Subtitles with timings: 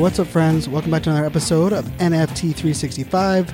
[0.00, 0.66] What's up, friends?
[0.66, 3.52] Welcome back to another episode of NFT 365.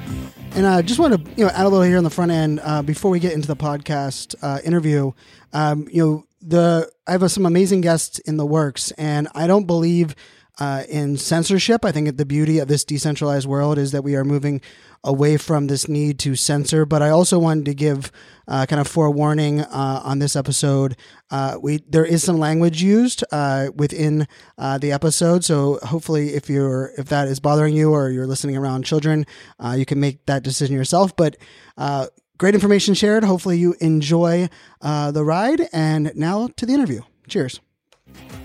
[0.54, 2.30] And I uh, just want to you know add a little here on the front
[2.30, 5.10] end uh, before we get into the podcast uh, interview.
[5.52, 9.66] Um, you know, the I have some amazing guests in the works, and I don't
[9.66, 10.14] believe
[10.58, 11.84] uh, in censorship.
[11.84, 14.60] I think the beauty of this decentralized world is that we are moving
[15.04, 16.84] away from this need to censor.
[16.84, 18.10] But I also wanted to give
[18.48, 20.96] uh, kind of forewarning uh, on this episode.
[21.30, 24.26] Uh, we there is some language used uh, within
[24.58, 28.56] uh, the episode, so hopefully, if you're if that is bothering you or you're listening
[28.56, 29.26] around children,
[29.74, 31.14] you can make that decision yourself.
[31.16, 31.36] But
[32.38, 33.24] great information shared.
[33.24, 34.48] Hopefully, you enjoy
[34.80, 35.68] the ride.
[35.72, 37.02] And now to the interview.
[37.28, 37.60] Cheers.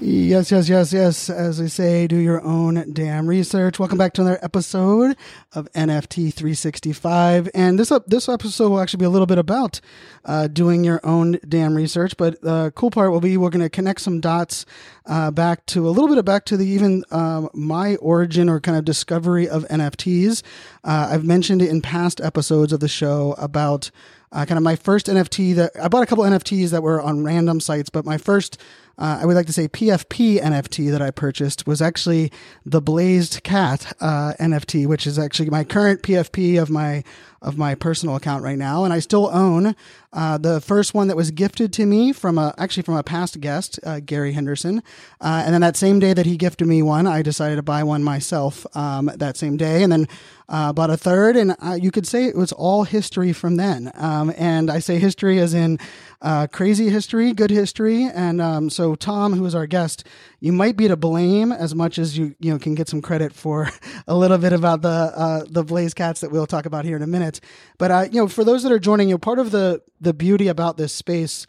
[0.03, 1.29] Yes, yes, yes, yes.
[1.29, 3.77] As we say, do your own damn research.
[3.77, 5.15] Welcome back to another episode
[5.53, 7.47] of NFT 365.
[7.53, 9.79] And this this episode will actually be a little bit about
[10.25, 12.17] uh, doing your own damn research.
[12.17, 14.65] But the cool part will be we're going to connect some dots
[15.05, 18.59] uh, back to a little bit of back to the even um, my origin or
[18.59, 20.41] kind of discovery of NFTs.
[20.83, 23.91] Uh, I've mentioned it in past episodes of the show about
[24.31, 27.23] uh, kind of my first NFT that I bought a couple NFTs that were on
[27.23, 28.57] random sites, but my first
[29.01, 32.31] uh, I would like to say PFP NFT that I purchased was actually
[32.63, 37.03] the Blazed Cat uh, NFT, which is actually my current PFP of my
[37.41, 39.75] of my personal account right now, and I still own
[40.13, 43.41] uh, the first one that was gifted to me from a actually from a past
[43.41, 44.83] guest, uh, Gary Henderson,
[45.19, 47.83] uh, and then that same day that he gifted me one, I decided to buy
[47.83, 50.07] one myself um, that same day, and then
[50.49, 53.91] uh, bought a third, and uh, you could say it was all history from then.
[53.95, 55.79] Um, and I say history as in
[56.21, 60.05] uh, crazy history, good history, and um, so Tom, who is our guest,
[60.39, 63.33] you might be to blame as much as you you know can get some credit
[63.33, 63.69] for
[64.07, 67.01] a little bit about the uh, the Blazed Cats that we'll talk about here in
[67.01, 67.41] a minute.
[67.79, 70.13] But uh, you know, for those that are joining, you know, part of the the
[70.13, 71.47] beauty about this space.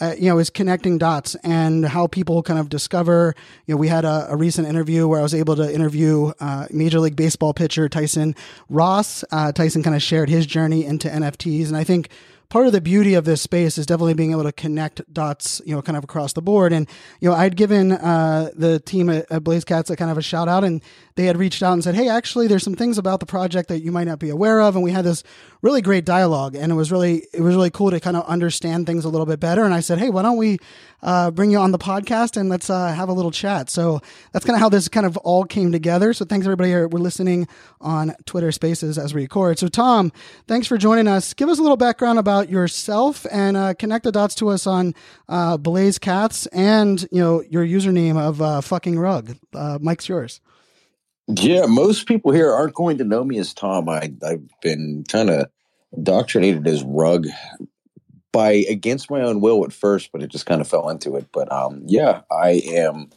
[0.00, 3.34] Uh, you know, is connecting dots and how people kind of discover.
[3.66, 6.66] You know, we had a, a recent interview where I was able to interview uh,
[6.70, 8.34] Major League Baseball pitcher Tyson
[8.70, 9.22] Ross.
[9.30, 12.08] Uh, Tyson kind of shared his journey into NFTs, and I think
[12.52, 15.74] part of the beauty of this space is definitely being able to connect dots, you
[15.74, 16.70] know, kind of across the board.
[16.70, 16.86] And,
[17.18, 20.22] you know, I'd given uh, the team at, at Blazed Cats a kind of a
[20.22, 20.82] shout out and
[21.14, 23.80] they had reached out and said, Hey, actually, there's some things about the project that
[23.80, 24.76] you might not be aware of.
[24.76, 25.24] And we had this
[25.62, 28.84] really great dialogue and it was really, it was really cool to kind of understand
[28.86, 29.64] things a little bit better.
[29.64, 30.58] And I said, Hey, why don't we
[31.02, 33.70] uh, bring you on the podcast and let's uh, have a little chat.
[33.70, 34.00] So
[34.32, 36.12] that's kind of how this kind of all came together.
[36.12, 36.88] So thanks everybody here.
[36.88, 37.48] We're listening
[37.80, 39.58] on Twitter Spaces as we record.
[39.58, 40.12] So Tom,
[40.46, 41.34] thanks for joining us.
[41.34, 44.94] Give us a little background about yourself and uh, connect the dots to us on
[45.28, 49.36] uh, Blazed Cats and you know your username of uh, fucking rug.
[49.54, 50.40] Uh, Mike's yours.
[51.28, 53.88] Yeah, most people here aren't going to know me as Tom.
[53.88, 55.46] I, I've been kind of
[55.96, 57.26] indoctrinated as Rug
[58.32, 61.26] by against my own will at first, but it just kind of fell into it.
[61.32, 63.10] But um, yeah, I am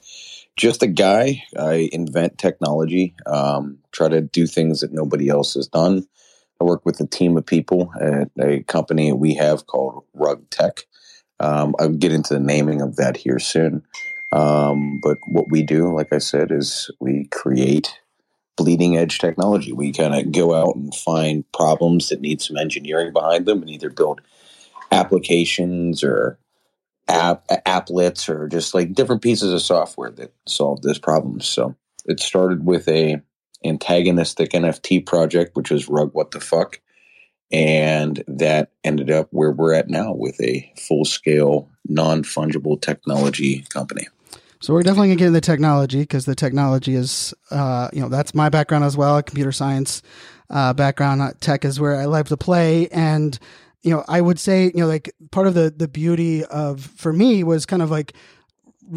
[0.58, 1.44] just a guy.
[1.58, 6.08] I invent technology, um, try to do things that nobody else has done.
[6.62, 10.86] I work with a team of people at a company we have called Rug Tech.
[11.40, 13.84] Um, I'll get into the naming of that here soon.
[14.32, 17.94] Um, but what we do, like I said, is we create
[18.58, 19.74] bleeding edge technology.
[19.74, 23.70] We kind of go out and find problems that need some engineering behind them and
[23.70, 24.22] either build
[24.96, 26.40] applications or
[27.08, 31.40] app applets or just like different pieces of software that solve this problem.
[31.42, 31.76] So
[32.06, 33.22] it started with a
[33.64, 36.80] antagonistic NFT project, which was Rug What the Fuck.
[37.52, 43.66] And that ended up where we're at now with a full scale, non fungible technology
[43.70, 44.08] company.
[44.62, 48.34] So we're definitely gonna get into technology because the technology is, uh, you know, that's
[48.34, 50.02] my background as well, computer science
[50.50, 51.22] uh, background.
[51.40, 53.38] Tech is where I love to play, and
[53.86, 57.14] you know, I would say, you know, like part of the the beauty of for
[57.14, 58.14] me was kind of like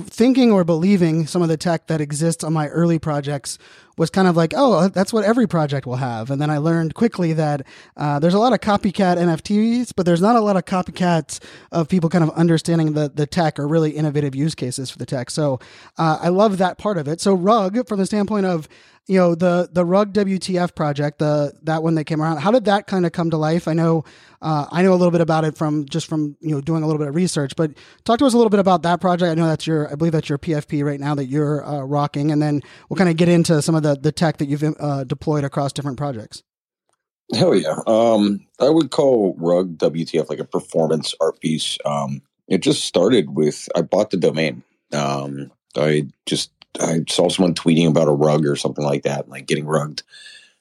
[0.06, 3.58] thinking or believing some of the tech that exists on my early projects
[3.96, 6.30] was kind of like, oh, that's what every project will have.
[6.30, 10.20] And then I learned quickly that uh, there's a lot of copycat NFTs, but there's
[10.20, 11.40] not a lot of copycats
[11.72, 15.06] of people kind of understanding the, the tech or really innovative use cases for the
[15.06, 15.30] tech.
[15.30, 15.58] So
[15.96, 17.20] uh, I love that part of it.
[17.20, 18.68] So Rug, from the standpoint of
[19.08, 22.38] you know the the rug WTF project, the that one that came around.
[22.38, 23.66] How did that kind of come to life?
[23.66, 24.04] I know
[24.42, 26.86] uh, I know a little bit about it from just from you know doing a
[26.86, 27.72] little bit of research, but
[28.04, 29.30] talk to us a little bit about that project.
[29.30, 32.30] I know that's your I believe that's your PFP right now that you're uh, rocking,
[32.30, 35.04] and then we'll kind of get into some of the the tech that you've uh,
[35.04, 36.42] deployed across different projects.
[37.34, 37.80] Hell yeah.
[37.86, 41.78] Um, I would call Rug WTF like a performance art piece.
[41.84, 44.62] Um, it just started with I bought the domain.
[44.92, 46.50] Um, I just
[46.80, 50.02] I saw someone tweeting about a rug or something like that, like getting rugged.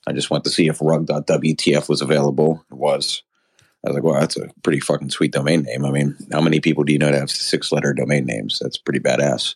[0.08, 2.64] I just went to see if rug.wtf was available.
[2.72, 3.24] It was.
[3.86, 5.86] I was like, well, that's a pretty fucking sweet domain name.
[5.86, 8.60] I mean, how many people do you know that have six letter domain names?
[8.60, 9.56] That's pretty badass.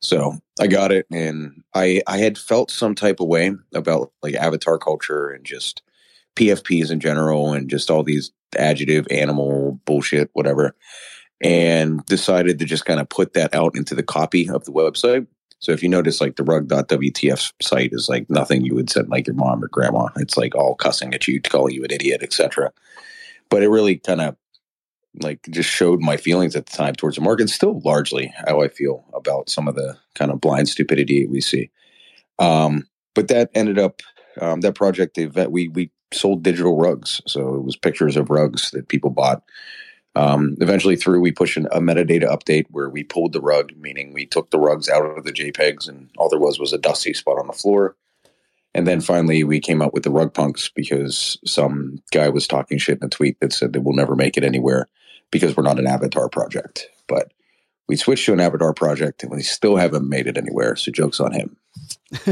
[0.00, 4.34] So I got it and I I had felt some type of way about like
[4.34, 5.82] avatar culture and just
[6.36, 10.76] PFPs in general and just all these adjective animal bullshit, whatever.
[11.40, 15.26] And decided to just kind of put that out into the copy of the website.
[15.64, 19.26] So if you notice, like the rug.wtf site is like nothing you would send like
[19.26, 20.08] your mom or grandma.
[20.16, 22.70] It's like all cussing at you, calling you an idiot, etc.
[23.48, 24.36] But it really kind of
[25.22, 27.48] like just showed my feelings at the time towards the market.
[27.48, 31.70] Still largely how I feel about some of the kind of blind stupidity we see.
[32.38, 34.02] Um, but that ended up
[34.42, 35.50] um, that project event.
[35.50, 39.42] We we sold digital rugs, so it was pictures of rugs that people bought
[40.16, 44.12] um, eventually, through we push an, a metadata update where we pulled the rug, meaning
[44.12, 47.12] we took the rugs out of the JPEGs, and all there was was a dusty
[47.12, 47.96] spot on the floor.
[48.74, 52.78] And then finally, we came up with the rug punks because some guy was talking
[52.78, 54.88] shit in a tweet that said that we'll never make it anywhere
[55.30, 56.88] because we're not an avatar project.
[57.06, 57.32] But
[57.88, 60.76] we switched to an avatar project, and we still haven't made it anywhere.
[60.76, 61.56] So jokes on him.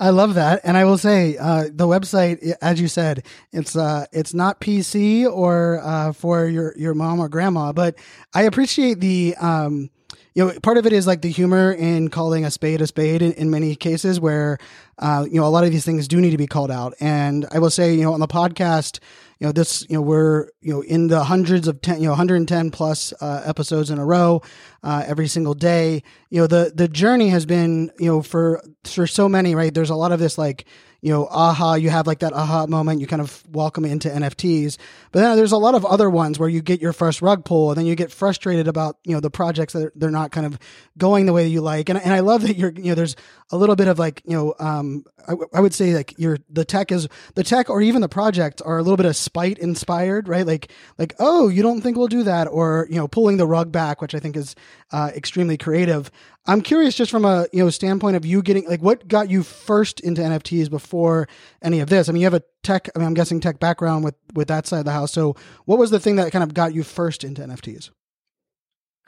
[0.00, 4.06] I love that, and I will say uh, the website, as you said, it's uh,
[4.12, 7.96] it's not PC or uh, for your your mom or grandma, but
[8.34, 9.34] I appreciate the.
[9.40, 9.90] Um,
[10.34, 13.20] you know, part of it is like the humor in calling a spade a spade
[13.22, 14.58] in, in many cases where,
[14.98, 16.94] uh, you know, a lot of these things do need to be called out.
[17.00, 19.00] And I will say, you know, on the podcast,
[19.40, 22.12] you know, this, you know, we're, you know, in the hundreds of 10, you know,
[22.12, 24.40] 110 plus uh, episodes in a row
[24.82, 26.02] uh, every single day.
[26.30, 29.74] You know, the, the journey has been, you know, for, for so many, right?
[29.74, 30.64] There's a lot of this like,
[31.02, 34.78] you know, aha, you have like that aha moment, you kind of welcome into NFTs.
[35.10, 37.70] But then there's a lot of other ones where you get your first rug pull
[37.70, 40.60] and then you get frustrated about, you know, the projects that they're not kind of
[40.96, 41.88] going the way that you like.
[41.88, 43.16] And, and I love that you're, you know, there's
[43.50, 46.64] a little bit of like, you know, um, I, I would say like your, the
[46.64, 50.28] tech is, the tech or even the project are a little bit of spite inspired,
[50.28, 50.46] right?
[50.46, 52.46] Like, like, oh, you don't think we'll do that?
[52.46, 54.54] Or, you know, pulling the rug back, which I think is
[54.92, 56.10] uh, extremely creative.
[56.46, 59.42] I'm curious, just from a you know standpoint of you getting like what got you
[59.42, 61.28] first into NFTs before
[61.62, 62.08] any of this.
[62.08, 62.88] I mean, you have a tech.
[62.94, 65.12] I mean, I'm guessing tech background with with that side of the house.
[65.12, 67.90] So, what was the thing that kind of got you first into NFTs?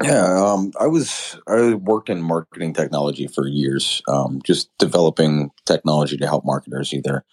[0.02, 6.16] Yeah, um, I was I worked in marketing technology for years, um, just developing technology
[6.16, 7.24] to help marketers either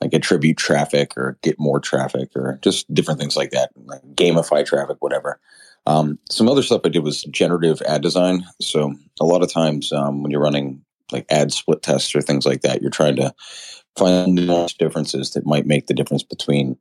[0.00, 4.66] like attribute traffic or get more traffic or just different things like that, like gamify
[4.66, 5.40] traffic, whatever.
[5.86, 8.44] Um, some other stuff I did was generative ad design.
[8.60, 12.46] So a lot of times um, when you're running like ad split tests or things
[12.46, 13.34] like that, you're trying to
[13.96, 14.38] find
[14.78, 16.78] differences that might make the difference between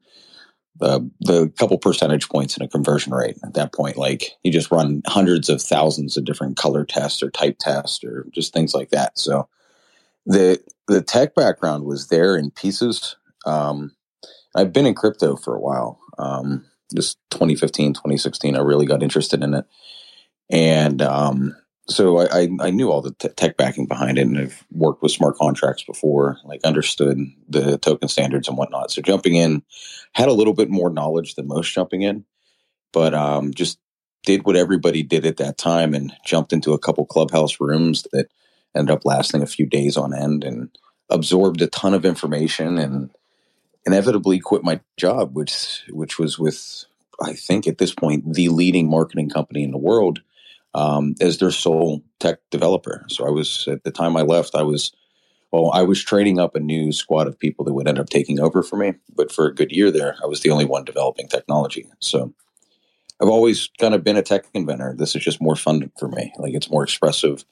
[0.79, 3.37] the the couple percentage points in a conversion rate.
[3.43, 7.29] At that point, like you just run hundreds of thousands of different color tests or
[7.29, 9.17] type tests or just things like that.
[9.17, 9.47] So
[10.25, 13.15] the the tech background was there in pieces.
[13.45, 13.91] Um,
[14.55, 15.99] I've been in crypto for a while.
[16.17, 19.65] Um, just 2015, 2016, I really got interested in it.
[20.49, 21.55] And um,
[21.87, 25.11] so I, I, knew all the t- tech backing behind it, and I've worked with
[25.11, 27.17] smart contracts before, like understood
[27.47, 28.91] the token standards and whatnot.
[28.91, 29.63] So jumping in,
[30.13, 32.25] had a little bit more knowledge than most jumping in,
[32.91, 33.79] but um, just
[34.23, 38.27] did what everybody did at that time and jumped into a couple clubhouse rooms that
[38.75, 40.69] ended up lasting a few days on end and
[41.09, 43.09] absorbed a ton of information and
[43.85, 46.85] inevitably quit my job, which which was with
[47.21, 50.21] I think at this point the leading marketing company in the world
[50.73, 53.05] um, as their sole tech developer.
[53.09, 54.91] So I was at the time I left, I was
[55.51, 58.39] well, I was training up a new squad of people that would end up taking
[58.39, 58.93] over for me.
[59.13, 61.87] But for a good year there, I was the only one developing technology.
[61.99, 62.33] So
[63.21, 64.95] I've always kind of been a tech inventor.
[64.97, 66.33] This is just more fun for me.
[66.37, 67.43] Like it's more expressive.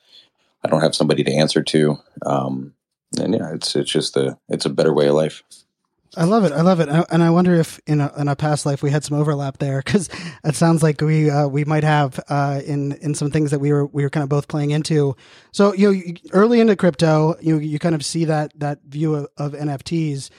[0.64, 1.98] I don't have somebody to answer to.
[2.26, 2.74] Um,
[3.20, 5.44] and yeah, it's it's just a it's a better way of life.
[6.18, 6.52] I love it.
[6.52, 6.90] I love it.
[6.90, 9.82] And I wonder if in a, in a past life we had some overlap there
[9.84, 10.10] because
[10.44, 13.72] it sounds like we uh, we might have uh, in in some things that we
[13.72, 15.16] were we were kind of both playing into.
[15.52, 19.28] So you know, early into crypto, you you kind of see that that view of,
[19.38, 20.30] of NFTs.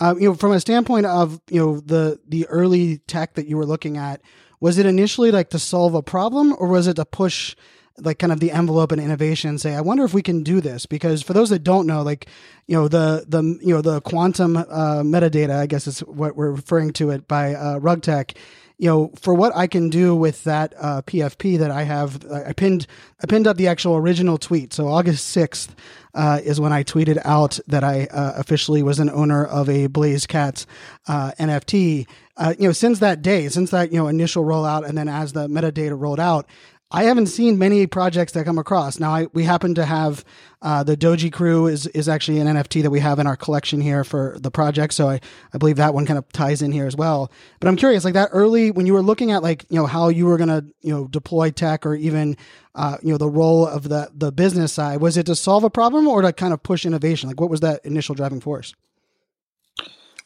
[0.00, 3.56] Uh, you know, from a standpoint of you know the the early tech that you
[3.56, 4.20] were looking at,
[4.58, 7.54] was it initially like to solve a problem or was it to push
[8.02, 10.60] like kind of the envelope and innovation and say, I wonder if we can do
[10.60, 12.26] this because for those that don't know, like
[12.66, 16.52] you know the the you know the quantum uh, metadata, I guess is what we're
[16.52, 18.36] referring to it by uh, RugTech
[18.80, 22.54] you know, for what I can do with that uh, PFP that I have, I
[22.54, 22.86] pinned
[23.22, 24.72] I pinned up the actual original tweet.
[24.72, 25.76] So August sixth
[26.14, 29.88] uh, is when I tweeted out that I uh, officially was an owner of a
[29.88, 30.66] Blazed Cats
[31.06, 32.08] uh, NFT.
[32.38, 35.34] Uh, you know, since that day, since that you know initial rollout, and then as
[35.34, 36.48] the metadata rolled out,
[36.92, 38.98] I haven't seen many projects that come across.
[38.98, 40.24] Now, I, we happen to have
[40.60, 43.80] uh, the Doji Crew is is actually an NFT that we have in our collection
[43.80, 44.94] here for the project.
[44.94, 45.20] So I,
[45.54, 47.30] I believe that one kind of ties in here as well.
[47.60, 50.08] But I'm curious, like that early when you were looking at like you know how
[50.08, 52.36] you were going to you know deploy tech or even
[52.74, 55.70] uh, you know the role of the the business side, was it to solve a
[55.70, 57.28] problem or to kind of push innovation?
[57.28, 58.74] Like what was that initial driving force?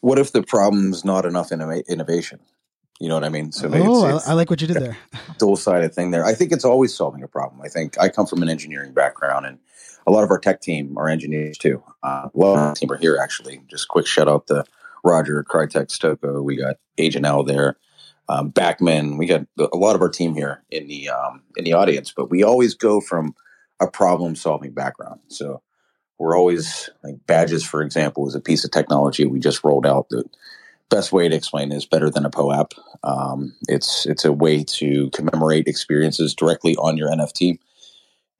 [0.00, 2.40] What if the problem is not enough innovation?
[3.00, 3.50] You know what I mean?
[3.50, 4.96] So oh, it's, it's, I like what you did there.
[5.38, 6.24] dual sided thing there.
[6.24, 7.60] I think it's always solving a problem.
[7.60, 9.58] I think I come from an engineering background, and
[10.06, 11.82] a lot of our tech team are engineers too.
[12.02, 13.60] Uh, a lot of our team are here actually.
[13.66, 14.64] Just quick shout out to
[15.02, 16.42] Roger, Crytek, Stoko.
[16.42, 17.76] We got Agent L there,
[18.28, 19.18] um, Backman.
[19.18, 22.12] We got a lot of our team here in the um, in the audience.
[22.16, 23.34] But we always go from
[23.80, 25.20] a problem solving background.
[25.28, 25.62] So
[26.18, 30.08] we're always like badges, for example, is a piece of technology we just rolled out
[30.10, 30.28] that
[30.90, 32.72] best way to explain is better than a POAP.
[33.02, 37.58] Um, it's it's a way to commemorate experiences directly on your NFT,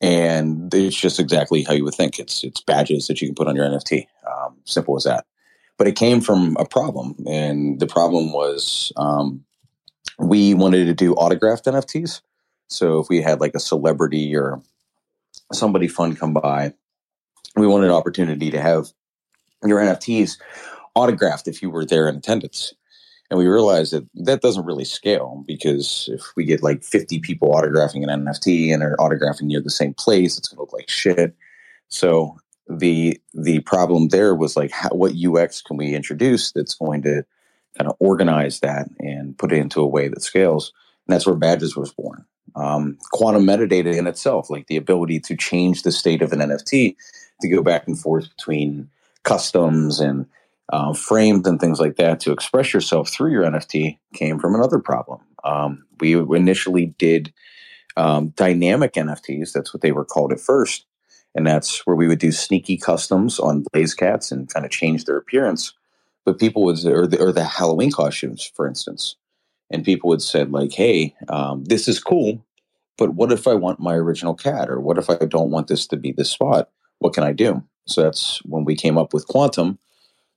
[0.00, 2.18] and it's just exactly how you would think.
[2.18, 4.06] It's it's badges that you can put on your NFT.
[4.26, 5.26] Um, simple as that.
[5.76, 9.44] But it came from a problem, and the problem was um,
[10.18, 12.20] we wanted to do autographed NFTs.
[12.68, 14.62] So if we had like a celebrity or
[15.52, 16.72] somebody fun come by,
[17.56, 18.88] we wanted an opportunity to have
[19.64, 20.38] your NFTs
[20.94, 22.74] autographed if you were there in attendance.
[23.30, 27.52] And we realized that that doesn't really scale because if we get like 50 people
[27.52, 30.88] autographing an NFT and are autographing near the same place, it's going to look like
[30.88, 31.34] shit.
[31.88, 37.02] So the the problem there was like, how, what UX can we introduce that's going
[37.02, 37.24] to
[37.76, 40.72] kind of organize that and put it into a way that scales?
[41.06, 42.24] And that's where Badges was born.
[42.56, 46.94] Um, quantum metadata in itself, like the ability to change the state of an NFT,
[47.40, 48.88] to go back and forth between
[49.24, 50.26] customs and
[50.73, 54.78] uh, frames and things like that to express yourself through your NFT came from another
[54.78, 55.21] problem.
[55.44, 57.33] Um, we initially did
[57.97, 59.52] um, dynamic NFTs.
[59.52, 60.87] That's what they were called at first.
[61.35, 65.04] And that's where we would do sneaky customs on Blazed Cats and kind of change
[65.04, 65.75] their appearance.
[66.25, 69.16] But people would, or the, or the Halloween costumes, for instance.
[69.71, 72.44] And people would say, like, hey, um, this is cool,
[72.97, 74.71] but what if I want my original cat?
[74.71, 76.71] Or what if I don't want this to be this spot?
[76.99, 77.62] What can I do?
[77.87, 79.78] So that's when we came up with Quantum,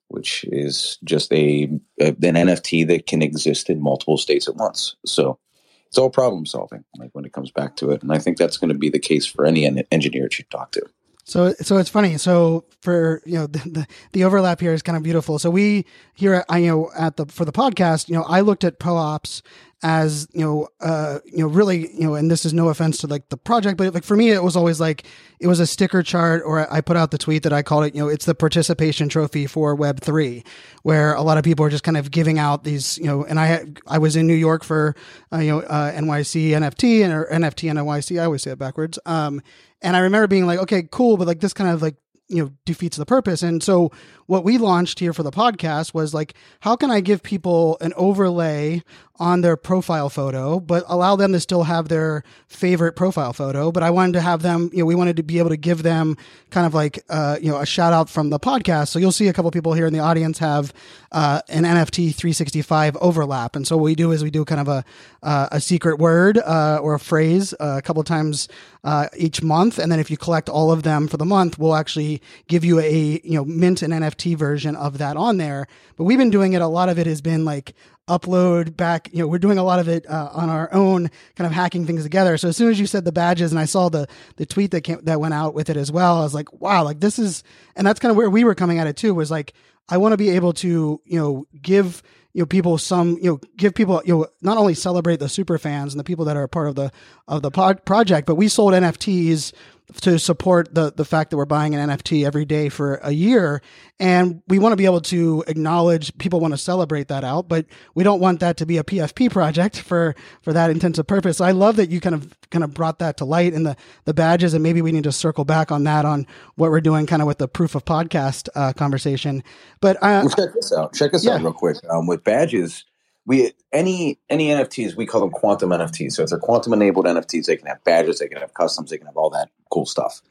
[0.10, 1.64] which is just a,
[2.00, 4.96] an NFT that can exist in multiple states at once.
[5.06, 5.40] So
[5.88, 8.02] it's all problem solving, like when it comes back to it.
[8.02, 10.82] And I think that's going to be the case for any engineer you talk to.
[11.28, 12.18] So, so it's funny.
[12.18, 15.38] So for you know the, the, the overlap here is kind of beautiful.
[15.38, 18.42] So we here at I you know at the for the podcast, you know, I
[18.42, 19.42] looked at POAPs
[19.84, 23.06] as you know uh you know really you know and this is no offense to
[23.06, 25.06] like the project but like for me it was always like
[25.40, 27.94] it was a sticker chart or i put out the tweet that i called it
[27.94, 30.44] you know it's the participation trophy for web 3
[30.82, 33.40] where a lot of people are just kind of giving out these you know and
[33.40, 34.96] i i was in new york for
[35.32, 38.98] uh, you know uh, nyc nft and or nft nyc i always say it backwards
[39.06, 39.44] um
[39.82, 41.96] and i remember being like okay cool but like this kind of like
[42.28, 43.44] you know defeats the purpose.
[43.44, 43.92] And so
[44.28, 47.94] what we launched here for the podcast was like how can i give people an
[47.96, 48.82] overlay
[49.20, 53.72] on their profile photo but allow them to still have their favorite profile photo?
[53.72, 55.84] But i wanted to have them you know we wanted to be able to give
[55.84, 56.18] them
[56.50, 58.90] kind of like uh, you know a shout out from the podcast.
[58.90, 60.74] So you'll see a couple people here in the audience have
[61.12, 63.56] uh, an nft 365 overlap.
[63.56, 64.86] And so what we do is we do kind of a
[65.24, 68.48] uh, a secret word uh, or a phrase uh, a couple times
[68.84, 69.80] uh, each month.
[69.80, 72.80] And then if you collect all of them for the month we'll actually give you
[72.80, 75.68] a you know mint an nft NFT version of that on there.
[75.96, 76.62] But we've been doing it.
[76.62, 77.74] A lot of it has been like
[78.08, 79.10] upload back.
[79.12, 81.86] You know, we're doing a lot of it uh, on our own, kind of hacking
[81.86, 82.38] things together.
[82.38, 84.08] So as soon as you said the badges, and I saw the
[84.38, 86.84] the tweet that came that went out with it as well, I was like, wow,
[86.84, 87.44] like this is,
[87.76, 89.14] and that's kind of where we were coming at it too.
[89.14, 89.54] Was like,
[89.90, 93.40] I want to be able to, you know, give you know people some you know
[93.56, 96.48] give people you know not only celebrate the super fans and the people that are
[96.48, 96.92] part of the
[97.28, 99.54] of the pod project but we sold nfts
[100.02, 103.62] to support the the fact that we're buying an NFT every day for a year,
[104.00, 107.66] and we want to be able to acknowledge people want to celebrate that out, but
[107.96, 111.38] we don't want that to be a PFP project for for that intensive purpose.
[111.38, 113.78] So I love that you kind of kind of brought that to light in the
[114.04, 117.06] the badges, and maybe we need to circle back on that on what we're doing,
[117.06, 119.42] kind of with the proof of podcast uh, conversation.
[119.80, 120.94] But uh, well, check this out.
[120.96, 121.36] Check this yeah.
[121.36, 121.78] out real quick.
[121.90, 122.84] Um, with badges,
[123.28, 126.14] we any any NFTs we call them quantum NFTs.
[126.14, 128.98] So if they're quantum enabled NFTs, they can have badges, they can have customs, they
[128.98, 130.22] can have all that cool stuff.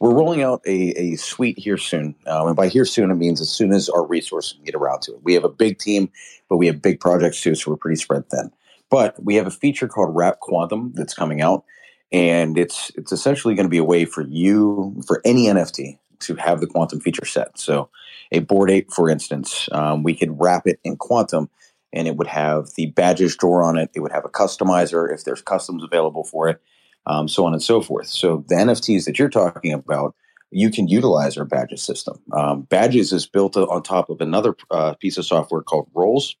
[0.00, 3.40] We're rolling out a, a suite here soon, um, and by here soon it means
[3.40, 5.22] as soon as our resources can get around to it.
[5.22, 6.10] We have a big team,
[6.48, 8.50] but we have big projects too, so we're pretty spread thin.
[8.90, 11.64] But we have a feature called Wrap Quantum that's coming out,
[12.10, 16.34] and it's it's essentially going to be a way for you for any NFT to
[16.36, 17.58] have the quantum feature set.
[17.58, 17.90] So
[18.32, 21.50] a Bored Ape, for instance, um, we could wrap it in quantum
[21.92, 23.90] and it would have the badges drawer on it.
[23.94, 26.60] It would have a customizer if there's customs available for it,
[27.06, 28.08] um, so on and so forth.
[28.08, 30.14] So the NFTs that you're talking about,
[30.50, 32.20] you can utilize our badges system.
[32.32, 36.36] Um, badges is built on top of another uh, piece of software called Rolls,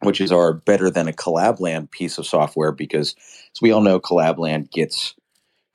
[0.00, 3.14] which is our better than a Collabland piece of software because,
[3.54, 5.14] as we all know, Collabland gets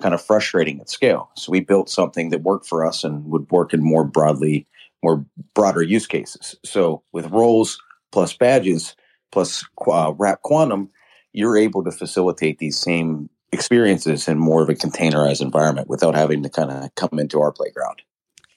[0.01, 1.29] kind of frustrating at scale.
[1.35, 4.67] So we built something that worked for us and would work in more broadly,
[5.03, 6.55] more broader use cases.
[6.65, 7.81] So with Rolls
[8.11, 8.95] plus badges,
[9.35, 10.89] plus uh, Wrap Quantum,
[11.33, 16.41] you're able to facilitate these same experiences in more of a containerized environment without having
[16.43, 18.01] to kind of come into our playground.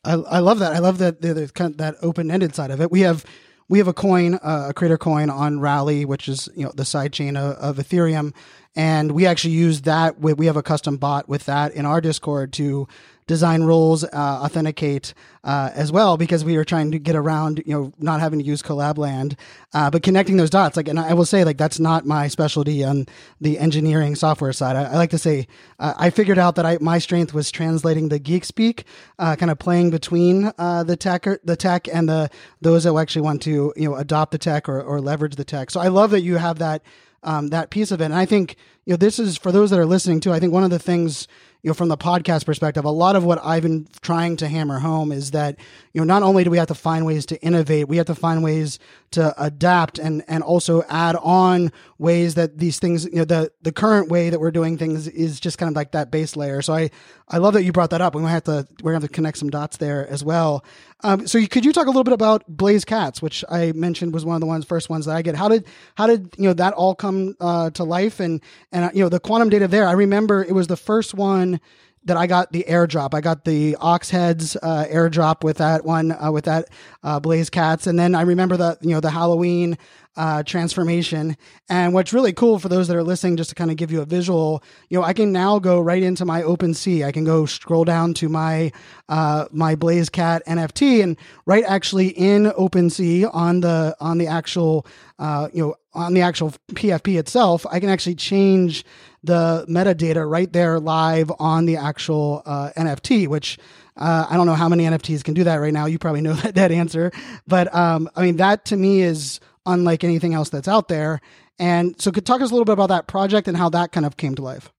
[0.05, 0.75] I, I love that.
[0.75, 1.21] I love that
[1.55, 2.93] kind of that open ended side of it.
[2.93, 3.25] We have
[3.69, 6.85] we have a coin, uh, a creator coin on Rally, which is you know the
[6.85, 8.33] side chain of, of Ethereum,
[8.77, 10.21] and we actually use that.
[10.21, 12.87] We have a custom bot with that in our Discord to
[13.29, 14.09] design rules, uh,
[14.43, 18.41] authenticate uh, as well, because we were trying to get around, you know, not having
[18.41, 19.37] to use Collabland,
[19.73, 20.77] uh, but connecting those dots.
[20.77, 23.07] Like, and I will say, like, that's not my specialty on
[23.41, 24.75] the engineering software side.
[24.75, 25.47] I, I like to say,
[25.79, 28.85] uh, I figured out that I my strength was translating the geek speak,
[29.19, 32.31] uh, kind of playing between uh, the tech, the tech, and the
[32.61, 35.71] those that actually want to, you know, adopt the tech or, or leverage the tech.
[35.71, 36.83] So I love that you have that.
[37.25, 38.05] Um, that piece of it.
[38.05, 38.55] And I think,
[38.87, 40.33] you know, this is for those that are listening too.
[40.33, 41.27] I think one of the things
[41.63, 44.79] you know, from the podcast perspective, a lot of what I've been trying to hammer
[44.79, 45.59] home is that,
[45.99, 48.15] you know, not only do we have to find ways to innovate, we have to
[48.15, 48.79] find ways
[49.11, 53.73] to adapt and, and also add on ways that these things, you know, the, the
[53.73, 56.63] current way that we're doing things is just kind of like that base layer.
[56.63, 56.91] So I,
[57.27, 58.15] I love that you brought that up.
[58.15, 60.65] We might have to, we're going to have to connect some dots there as well.
[61.03, 64.25] Um, so could you talk a little bit about Blazed Cats, which I mentioned was
[64.25, 65.35] one of the ones, first ones that I get.
[65.35, 69.03] How did, how did, you know, that all come, uh, to life and, and, you
[69.03, 71.59] know, the quantum data there, I remember it was the first one
[72.05, 73.15] that I got the airdrop.
[73.15, 76.69] I got the Oxheads uh, airdrop with that one uh, with that
[77.03, 79.77] uh, Blazed Cats, and then I remember the you know the Halloween
[80.19, 81.37] uh, transformation.
[81.69, 84.03] And what's really cool for those that are listening, just to kind of give you
[84.03, 87.07] a visual, you know, I can now go right into my OpenSea.
[87.07, 88.73] I can go scroll down to my
[89.09, 94.87] uh, my Blazed Cat NFT, and right actually in OpenSea on the on the actual
[95.19, 98.85] uh, you know on the actual PFP itself, I can actually change
[99.23, 103.59] the metadata right there live on the actual uh, NFT, which
[103.97, 105.87] uh, I don't know how many NFTs can do that right now.
[105.87, 107.11] You probably know that, that answer,
[107.47, 111.21] but um, I mean that to me is unlike anything else that's out there.
[111.59, 114.07] And so, could talk us a little bit about that project and how that kind
[114.07, 114.73] of came to life.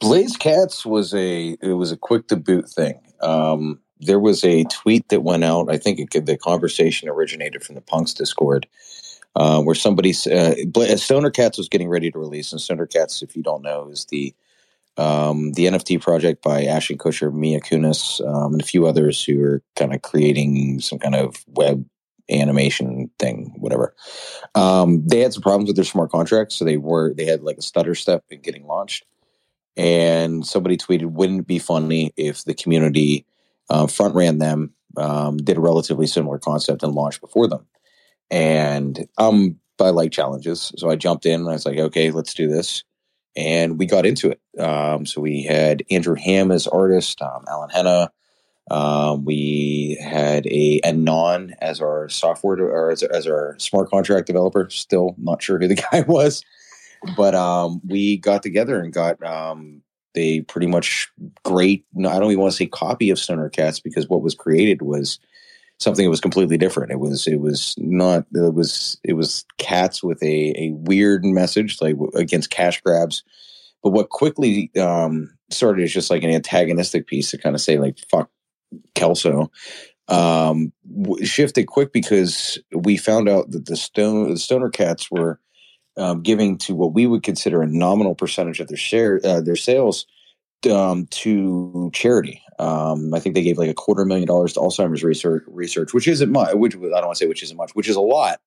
[0.00, 3.00] Blazed Cats was a it was a quick to boot thing.
[3.20, 5.70] Um, there was a tweet that went out.
[5.70, 8.66] I think it, the conversation originated from the Punks Discord,
[9.36, 12.52] uh, where somebody uh, Stoner Cats was getting ready to release.
[12.52, 14.34] And Stoner Cats, if you don't know, is the
[14.96, 19.42] um, the NFT project by Ashton Kutcher, Mila Kunis, um, and a few others who
[19.44, 21.84] are kind of creating some kind of web
[22.30, 23.94] animation thing, whatever.
[24.54, 27.58] Um, they had some problems with their smart contracts, so they were they had like
[27.58, 29.04] a stutter step in getting launched.
[29.76, 33.26] And somebody tweeted, "Wouldn't it be funny if the community
[33.68, 37.66] uh, front ran them, um, did a relatively similar concept, and launched before them?"
[38.30, 41.40] And um, I like challenges, so I jumped in.
[41.40, 42.82] and I was like, "Okay, let's do this."
[43.36, 44.40] And we got into it.
[44.60, 48.10] Um, so we had Andrew Ham as artist, um, Alan Henna,
[48.70, 54.68] um, we had a Anon as our software or as, as, our smart contract developer.
[54.70, 56.42] Still not sure who the guy was,
[57.16, 59.82] but um, we got together and got um,
[60.16, 61.08] a pretty much
[61.44, 61.84] great.
[61.96, 65.20] I don't even want to say copy of Stoner Cats because what was created was
[65.78, 66.92] something that was completely different.
[66.92, 71.80] It was it was not it was it was cats with a a weird message
[71.80, 73.22] like against cash grabs.
[73.82, 77.78] But what quickly um, started is just like an antagonistic piece to kind of say
[77.78, 78.30] like fuck
[78.94, 79.50] Kelso,
[80.08, 80.72] um,
[81.22, 85.40] shifted quick because we found out that the stone the stoner cats were
[85.96, 89.56] um, giving to what we would consider a nominal percentage of their share uh, their
[89.56, 90.06] sales
[90.70, 92.42] um, to charity.
[92.58, 96.08] Um, I think they gave like a quarter million dollars to Alzheimer's research, research, which
[96.08, 96.54] isn't much.
[96.54, 98.40] Which I don't want to say which isn't much, which is a lot,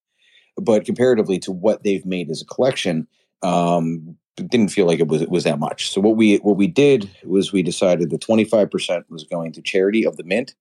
[0.58, 3.08] but comparatively to what they've made as a collection,
[3.44, 5.92] um, didn't feel like it was it was that much.
[5.92, 10.06] So what we what we did was we decided that 25% was going to charity
[10.06, 10.56] of the mint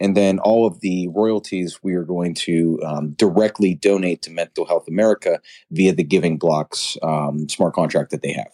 [0.00, 4.66] And then all of the royalties we are going to um, directly donate to Mental
[4.66, 8.50] Health America via the Giving Block's um, smart contract that they have.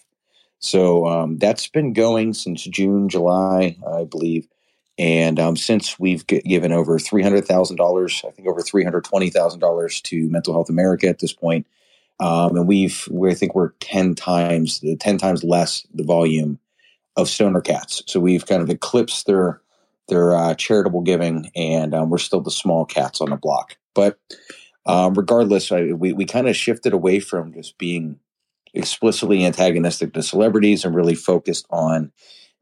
[0.58, 4.48] So um, that's been going since June, July, I believe.
[4.98, 10.70] And um, since we've g- given over $300,000, I think over $320,000 to Mental Health
[10.70, 11.66] America at this point,
[12.18, 16.58] um, and we've, we I think we're 10 times, 10 times less the volume
[17.14, 18.02] of Stoner Cats.
[18.06, 19.60] So we've kind of eclipsed their,
[20.08, 23.76] their uh, charitable giving, and um, we're still the small cats on the block.
[23.92, 24.18] But
[24.86, 28.18] um, regardless, I, we, we kind of shifted away from just being
[28.76, 32.12] explicitly antagonistic to celebrities and really focused on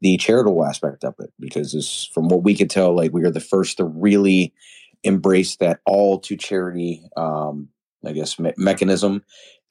[0.01, 3.31] the charitable aspect of it because this, from what we could tell like we are
[3.31, 4.53] the first to really
[5.03, 7.69] embrace that all to charity um,
[8.05, 9.23] i guess me- mechanism.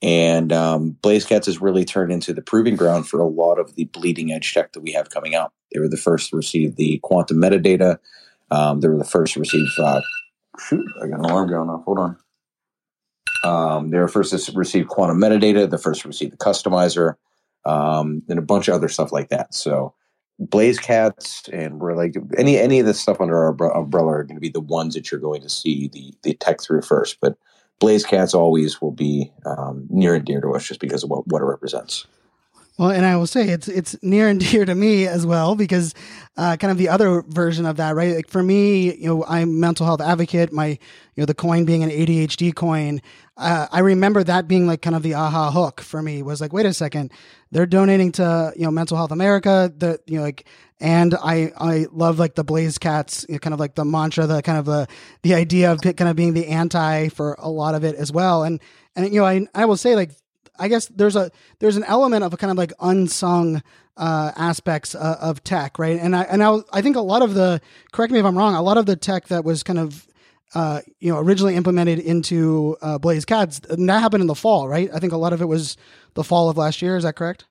[0.02, 3.74] And um, blazed cats has really turned into the proving ground for a lot of
[3.74, 5.54] the bleeding edge tech that we have coming out.
[5.72, 7.98] They were the first to receive the quantum metadata.
[8.50, 10.02] Um, they were the first to receive uh,
[10.59, 11.85] shoot i got an alarm going off.
[11.85, 12.16] Hold on
[13.44, 17.14] um, they were first to receive quantum metadata, the first to receive the customizer,
[17.64, 19.54] um, and a bunch of other stuff like that.
[19.54, 19.94] So
[20.38, 24.37] Blazed Cats and we're like any any of the stuff under our umbrella are going
[24.37, 27.18] to be the ones that you're going to see the the tech through first.
[27.20, 27.37] But
[27.78, 31.26] Blazed Cats always will be um, near and dear to us just because of what,
[31.28, 32.07] what it represents.
[32.78, 35.94] Well, and I will say it's it's near and dear to me as well because
[36.36, 38.16] uh, kind of the other version of that, right?
[38.16, 40.52] Like for me, you know, I'm mental health advocate.
[40.52, 40.78] My, you
[41.18, 43.00] know, the coin being an ADHD coin,
[43.36, 46.52] uh, I remember that being like kind of the aha hook for me was like,
[46.52, 47.12] wait a second,
[47.52, 49.72] they're donating to you know Mental Health America.
[49.76, 50.44] The you know like,
[50.80, 54.26] and I I love like the Blazed Cats, you know, kind of like the mantra,
[54.26, 54.88] the kind of the
[55.22, 58.42] the idea of kind of being the anti for a lot of it as well.
[58.42, 58.60] And
[58.96, 60.10] and you know I I will say like
[60.58, 63.62] I guess there's a there's an element of a kind of like unsung
[63.96, 65.98] uh, aspects uh, of tech, right?
[65.98, 67.60] And I and I, I think a lot of the
[67.92, 70.06] correct me if I'm wrong, a lot of the tech that was kind of
[70.54, 74.90] uh, you know originally implemented into uh, Blazed Cats that happened in the fall, right?
[74.92, 75.76] I think a lot of it was
[76.14, 76.96] the fall of last year.
[76.96, 77.46] Is that correct?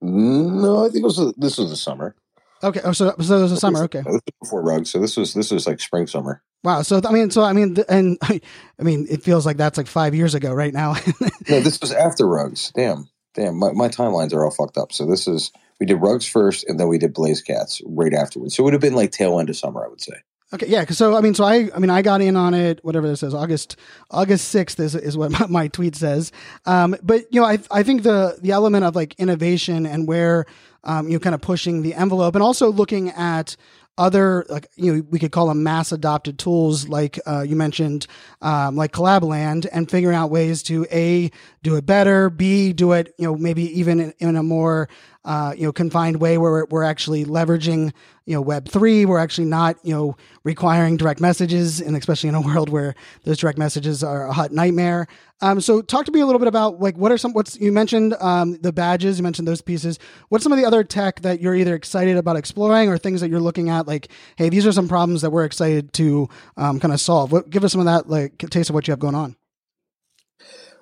[0.00, 2.14] No, I think it was this was the summer.
[2.62, 3.84] Okay, oh, so so it was a summer.
[3.84, 4.02] Okay,
[4.40, 4.86] before rug.
[4.86, 6.42] So this was this was like spring summer.
[6.64, 6.82] Wow.
[6.82, 8.40] So I mean, so I mean, and I
[8.78, 10.94] mean, it feels like that's like five years ago, right now.
[11.48, 12.72] no, this was after rugs.
[12.74, 13.58] Damn, damn.
[13.58, 14.92] My, my timelines are all fucked up.
[14.92, 18.56] So this is we did rugs first, and then we did blazed cats right afterwards.
[18.56, 20.14] So it would have been like tail end of summer, I would say.
[20.52, 20.82] Okay, yeah.
[20.84, 22.82] Cause so I mean, so I, I mean, I got in on it.
[22.82, 23.76] Whatever this says, August,
[24.10, 26.32] August sixth is is what my, my tweet says.
[26.64, 30.46] Um, but you know, I I think the the element of like innovation and where
[30.84, 33.56] um, you know, kind of pushing the envelope, and also looking at
[33.98, 38.06] other like you know we could call them mass adopted tools like uh, you mentioned
[38.40, 41.30] um, like collabland and figuring out ways to a
[41.62, 44.88] do it better b do it you know maybe even in, in a more
[45.24, 47.92] uh, you know confined way where we're, we're, actually leveraging
[48.28, 52.34] you know web 3 we're actually not you know requiring direct messages and especially in
[52.34, 55.06] a world where those direct messages are a hot nightmare.
[55.40, 57.72] Um, so talk to me a little bit about like what are some what's you
[57.72, 59.98] mentioned um, the badges you mentioned those pieces.
[60.28, 63.30] What's some of the other tech that you're either excited about exploring or things that
[63.30, 66.92] you're looking at like hey these are some problems that we're excited to um, kind
[66.92, 67.32] of solve.
[67.32, 69.36] What, give us some of that like taste of what you have going on.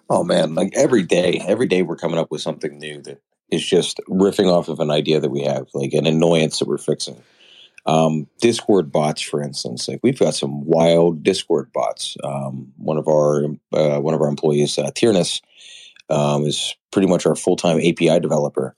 [0.08, 3.64] Oh man, like every day, every day we're coming up with something new that is
[3.64, 7.22] just riffing off of an idea that we have, like an annoyance that we're fixing.
[7.86, 12.16] Um, Discord bots, for instance, like we've got some wild Discord bots.
[12.24, 15.40] Um, one of our uh, one of our employees, uh, Tierness,
[16.10, 18.74] um, is pretty much our full time API developer,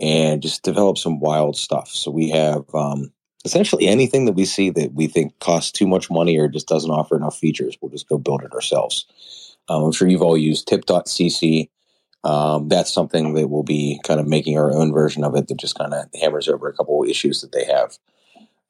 [0.00, 1.88] and just develop some wild stuff.
[1.88, 3.12] So we have um,
[3.44, 6.90] essentially anything that we see that we think costs too much money or just doesn't
[6.90, 9.06] offer enough features, we'll just go build it ourselves.
[9.68, 11.68] Um, I'm sure you've all used tip.cc
[12.24, 15.58] um, that's something that we'll be kind of making our own version of it that
[15.58, 17.98] just kind of hammers over a couple of issues that they have.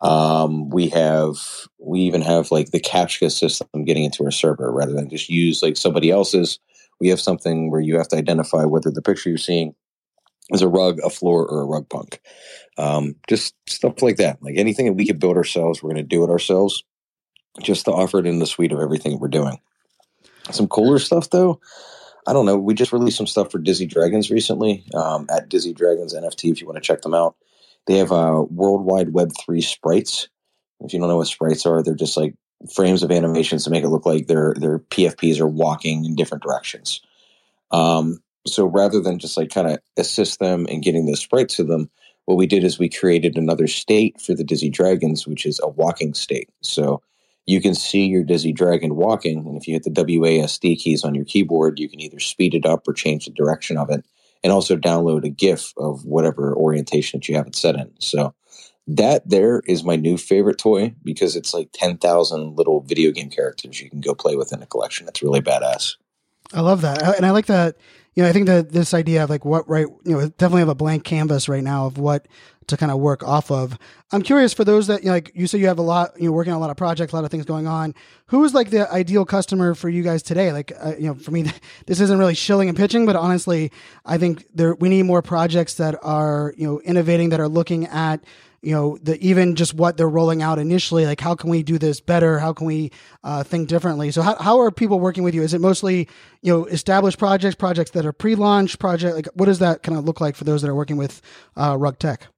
[0.02, 1.36] Um, we have
[1.78, 5.62] we even have like the captcha system getting into our server rather than just use
[5.62, 6.58] like somebody else's.
[7.00, 9.74] We have something where you have to identify whether the picture you're seeing
[10.50, 12.20] is a rug, a floor, or a rug punk.
[12.78, 14.42] Um, just stuff like that.
[14.42, 16.84] Like anything that we could build ourselves, we're going to do it ourselves,
[17.60, 19.58] just to offer it in the suite of everything we're doing.
[20.50, 21.60] Some cooler stuff though.
[22.26, 22.56] I don't know.
[22.56, 26.52] We just released some stuff for Dizzy Dragons recently um, at Dizzy Dragons NFT.
[26.52, 27.36] If you want to check them out,
[27.86, 30.28] they have a uh, worldwide Web three sprites.
[30.80, 32.34] If you don't know what sprites are, they're just like
[32.74, 36.42] frames of animations to make it look like their their PFPs are walking in different
[36.42, 37.00] directions.
[37.70, 41.64] Um, so rather than just like kind of assist them in getting the sprites to
[41.64, 41.90] them,
[42.26, 45.68] what we did is we created another state for the Dizzy Dragons, which is a
[45.68, 46.48] walking state.
[46.60, 47.02] So
[47.46, 49.38] you can see your Dizzy Dragon walking.
[49.38, 52.66] And if you hit the WASD keys on your keyboard, you can either speed it
[52.66, 54.04] up or change the direction of it,
[54.42, 57.92] and also download a GIF of whatever orientation that you have it set in.
[58.00, 58.34] So
[58.86, 63.80] That there is my new favorite toy because it's like 10,000 little video game characters
[63.80, 65.06] you can go play with in a collection.
[65.06, 65.96] It's really badass.
[66.52, 67.02] I love that.
[67.02, 67.76] Uh, and I like that.
[68.14, 70.68] You know, I think that this idea of like what, right, you know, definitely have
[70.68, 72.26] a blank canvas right now of what
[72.66, 73.78] to kind of work off of.
[74.12, 76.32] I'm curious for those that, you know, like you say you have a lot, you're
[76.32, 77.94] working on a lot of projects, a lot of things going on.
[78.26, 80.52] Who is like the ideal customer for you guys today?
[80.52, 81.50] Like, uh, you know, for me,
[81.86, 83.72] this isn't really shilling and pitching, but honestly,
[84.04, 87.86] I think there, we need more projects that are, you know, innovating, that are looking
[87.86, 88.24] at,
[88.62, 91.78] you know the even just what they're rolling out initially like how can we do
[91.78, 92.90] this better how can we
[93.24, 96.08] uh, think differently so how, how are people working with you is it mostly
[96.40, 100.04] you know established projects projects that are pre-launch project like what does that kind of
[100.04, 101.20] look like for those that are working with
[101.56, 102.28] uh, rug tech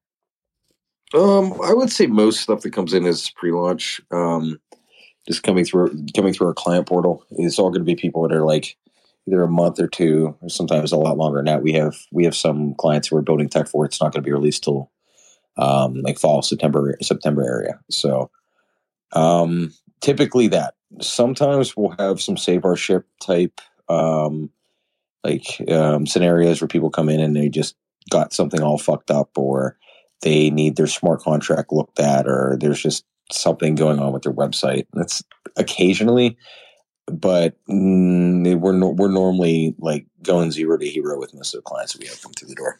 [1.14, 4.00] Um, I would say most stuff that comes in is pre-launch.
[4.10, 4.60] Um,
[5.26, 7.24] just coming through coming through our client portal.
[7.30, 8.76] It's all going to be people that are like
[9.26, 11.62] either a month or two, or sometimes a lot longer that.
[11.62, 13.84] We have we have some clients who are building tech for.
[13.84, 14.90] It's not going to be released till
[15.56, 17.80] um, like fall September September area.
[17.90, 18.30] So
[19.12, 20.74] um, typically that.
[21.00, 24.50] Sometimes we'll have some save our ship type um,
[25.24, 27.76] like um, scenarios where people come in and they just
[28.10, 29.76] got something all fucked up or
[30.22, 34.32] they need their smart contract looked at or there's just something going on with their
[34.32, 34.86] website.
[34.92, 35.22] That's
[35.56, 36.36] occasionally,
[37.06, 41.62] but mm, we're no, we're normally like going zero to hero with most of the
[41.62, 42.78] clients we have come through the door.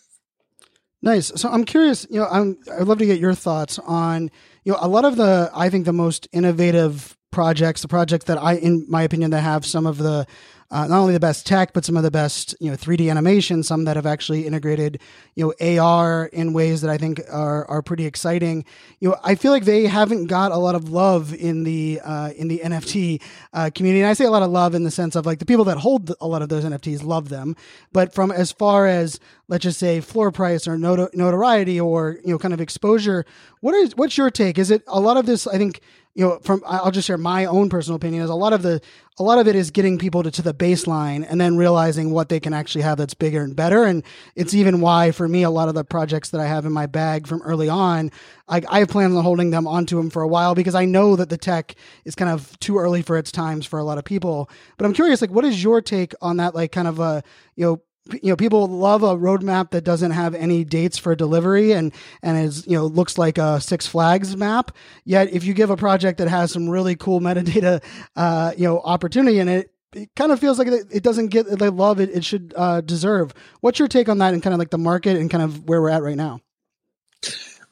[1.02, 1.32] Nice.
[1.36, 4.30] So I'm curious, you know, I'm, I'd love to get your thoughts on,
[4.64, 8.38] you know, a lot of the, I think the most innovative projects, the projects that
[8.38, 10.26] I, in my opinion, that have some of the,
[10.70, 13.62] uh, not only the best tech, but some of the best, you know, 3D animation,
[13.62, 15.00] some that have actually integrated,
[15.34, 18.64] you know, AR in ways that I think are, are pretty exciting.
[19.00, 22.30] You know, I feel like they haven't got a lot of love in the, uh,
[22.36, 23.22] in the NFT,
[23.52, 24.00] uh, community.
[24.00, 25.78] And I say a lot of love in the sense of like the people that
[25.78, 27.56] hold a lot of those NFTs love them.
[27.92, 32.38] But from as far as, let's just say floor price or notoriety or, you know,
[32.38, 33.24] kind of exposure,
[33.60, 34.58] what is, what's your take?
[34.58, 35.80] Is it a lot of this, I think,
[36.14, 38.80] you know, from I'll just share my own personal opinion is a lot of the
[39.18, 42.28] a lot of it is getting people to, to the baseline and then realizing what
[42.28, 43.84] they can actually have that's bigger and better.
[43.84, 46.72] And it's even why for me a lot of the projects that I have in
[46.72, 48.10] my bag from early on,
[48.48, 51.30] I, I plan on holding them onto them for a while because I know that
[51.30, 51.74] the tech
[52.04, 54.50] is kind of too early for its times for a lot of people.
[54.76, 56.54] But I'm curious, like, what is your take on that?
[56.54, 57.22] Like, kind of a
[57.56, 61.72] you know you know people love a roadmap that doesn't have any dates for delivery
[61.72, 64.72] and and is you know looks like a six flags map
[65.04, 67.82] yet if you give a project that has some really cool metadata
[68.16, 71.70] uh you know opportunity in it it kind of feels like it doesn't get the
[71.70, 73.32] love it, it should uh, deserve.
[73.60, 75.80] What's your take on that and kind of like the market and kind of where
[75.80, 76.40] we're at right now?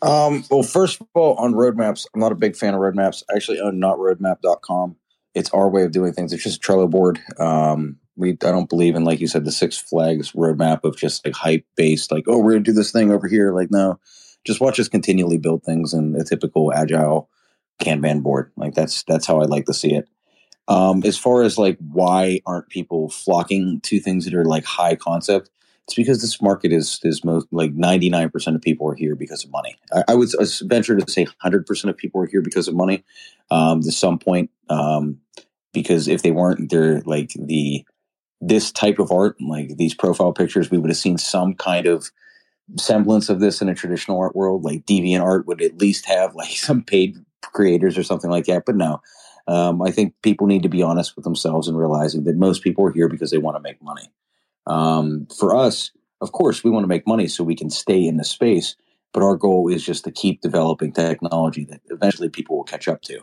[0.00, 3.22] Um, well, first of all, on roadmaps, I'm not a big fan of roadmaps.
[3.30, 4.96] I actually own notroadmap.com.
[5.34, 6.32] It's our way of doing things.
[6.32, 7.20] It's just a Trello board.
[7.38, 11.24] Um, we I don't believe in like you said the Six Flags roadmap of just
[11.24, 13.98] like hype based like oh we're gonna do this thing over here like no
[14.44, 17.28] just watch us continually build things in a typical agile
[17.80, 20.08] Kanban board like that's that's how I like to see it.
[20.68, 24.94] Um, as far as like why aren't people flocking to things that are like high
[24.94, 25.50] concept,
[25.84, 29.16] it's because this market is is most like ninety nine percent of people are here
[29.16, 29.76] because of money.
[29.92, 30.28] I, I would
[30.62, 33.04] venture to say hundred percent of people are here because of money.
[33.50, 35.18] Um, to some point, um,
[35.72, 37.84] because if they weren't, they're like the
[38.42, 42.10] this type of art, like these profile pictures, we would have seen some kind of
[42.76, 44.64] semblance of this in a traditional art world.
[44.64, 48.64] Like Deviant Art would at least have like some paid creators or something like that.
[48.66, 49.00] But no,
[49.46, 52.84] um, I think people need to be honest with themselves and realizing that most people
[52.84, 54.10] are here because they want to make money.
[54.66, 58.16] Um, for us, of course, we want to make money so we can stay in
[58.16, 58.76] the space.
[59.12, 63.02] But our goal is just to keep developing technology that eventually people will catch up
[63.02, 63.20] to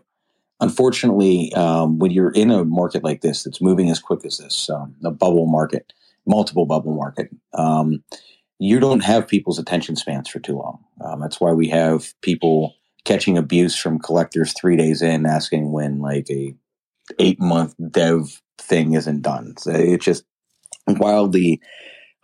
[0.60, 4.70] unfortunately, um, when you're in a market like this that's moving as quick as this,
[4.70, 5.94] um, a bubble market,
[6.26, 8.04] multiple bubble market, um,
[8.60, 10.84] you don't have people's attention spans for too long.
[11.02, 16.00] Um, that's why we have people catching abuse from collectors three days in, asking when
[16.00, 16.54] like a
[17.20, 19.56] eight month dev thing isn't done.
[19.58, 20.26] So it's just
[20.88, 21.62] wildly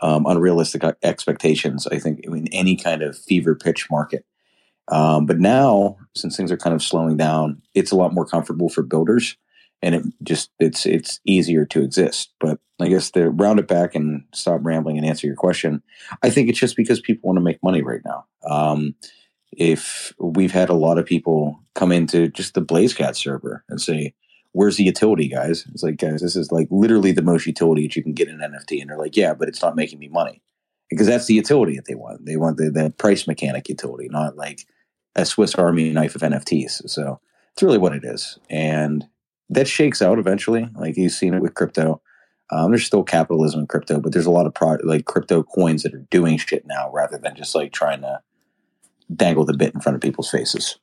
[0.02, 1.88] um, unrealistic expectations.
[1.88, 4.26] I think in any kind of fever pitch market.
[4.88, 8.70] Um, but now, since things are kind of slowing down, it's a lot more comfortable
[8.70, 9.36] for builders,
[9.82, 12.34] and it just it's it's easier to exist.
[12.40, 15.82] But I guess to round it back and stop rambling and answer your question,
[16.22, 18.26] I think it's just because people want to make money right now.
[18.48, 18.96] Um,
[19.52, 24.14] if we've had a lot of people come into just the BlazedCat server and say,
[24.52, 27.96] "Where's the utility, guys?" It's like, guys, this is like literally the most utility that
[27.96, 30.44] you can get in NFT, and they're like, "Yeah, but it's not making me money."
[30.92, 32.26] Because that's the utility that they want.
[32.28, 34.68] They want the, the price mechanic utility, not like
[35.16, 36.90] a Swiss Army knife of NFTs.
[36.90, 37.20] So
[37.54, 38.38] it's really what it is.
[38.50, 39.08] And
[39.50, 40.70] that shakes out eventually.
[40.76, 42.02] Like you've seen it with crypto.
[42.52, 45.84] Um, there's still capitalism in crypto, but there's a lot of pro- like crypto coins
[45.84, 48.22] that are doing shit now rather than just like trying to
[49.14, 50.78] dangle the bit in front of people's faces.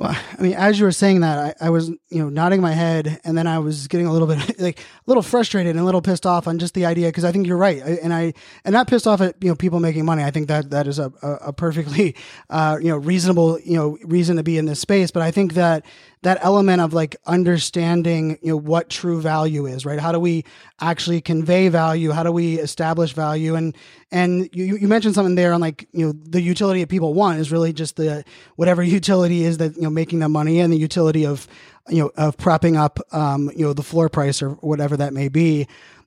[0.00, 2.72] Well, I mean, as you were saying that, I, I was, you know, nodding my
[2.72, 5.84] head, and then I was getting a little bit like a little frustrated and a
[5.84, 8.32] little pissed off on just the idea because I think you're right, I, and I
[8.64, 10.24] and not pissed off at you know people making money.
[10.24, 12.16] I think that that is a a, perfectly
[12.48, 15.52] uh, you know reasonable you know reason to be in this space, but I think
[15.52, 15.84] that
[16.22, 19.98] that element of like understanding you know what true value is right?
[19.98, 20.44] How do we
[20.80, 22.10] actually convey value?
[22.10, 23.54] How do we establish value?
[23.54, 23.76] And
[24.10, 27.38] and you, you mentioned something there on like you know the utility that people want
[27.38, 28.24] is really just the
[28.56, 31.48] whatever utility is that you know making them money and the utility of
[31.88, 35.28] you know of propping up um you know the floor price or whatever that may
[35.28, 35.66] be.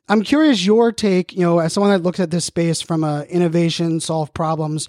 [0.10, 3.23] I'm curious your take you know as someone that looks at this space from a
[3.23, 4.88] innovation solve problems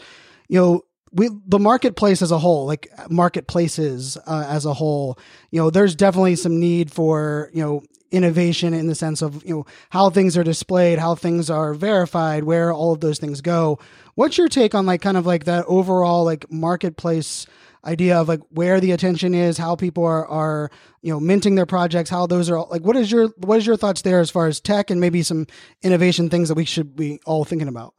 [0.49, 5.19] you know we the marketplace as a whole, like marketplaces uh, as a whole,
[5.51, 9.55] you know, there's definitely some need for you know innovation in the sense of you
[9.55, 13.79] know how things are displayed, how things are verified, where all of those things go.
[14.17, 17.47] What's your take on like kind of like that overall like marketplace?
[17.87, 20.71] idea of like where the attention is, how people are are
[21.03, 22.83] you know minting their projects, how those are like.
[22.83, 25.47] What is your what is your thoughts there as far as tech and maybe some
[25.83, 27.95] innovation things that we should be all thinking about?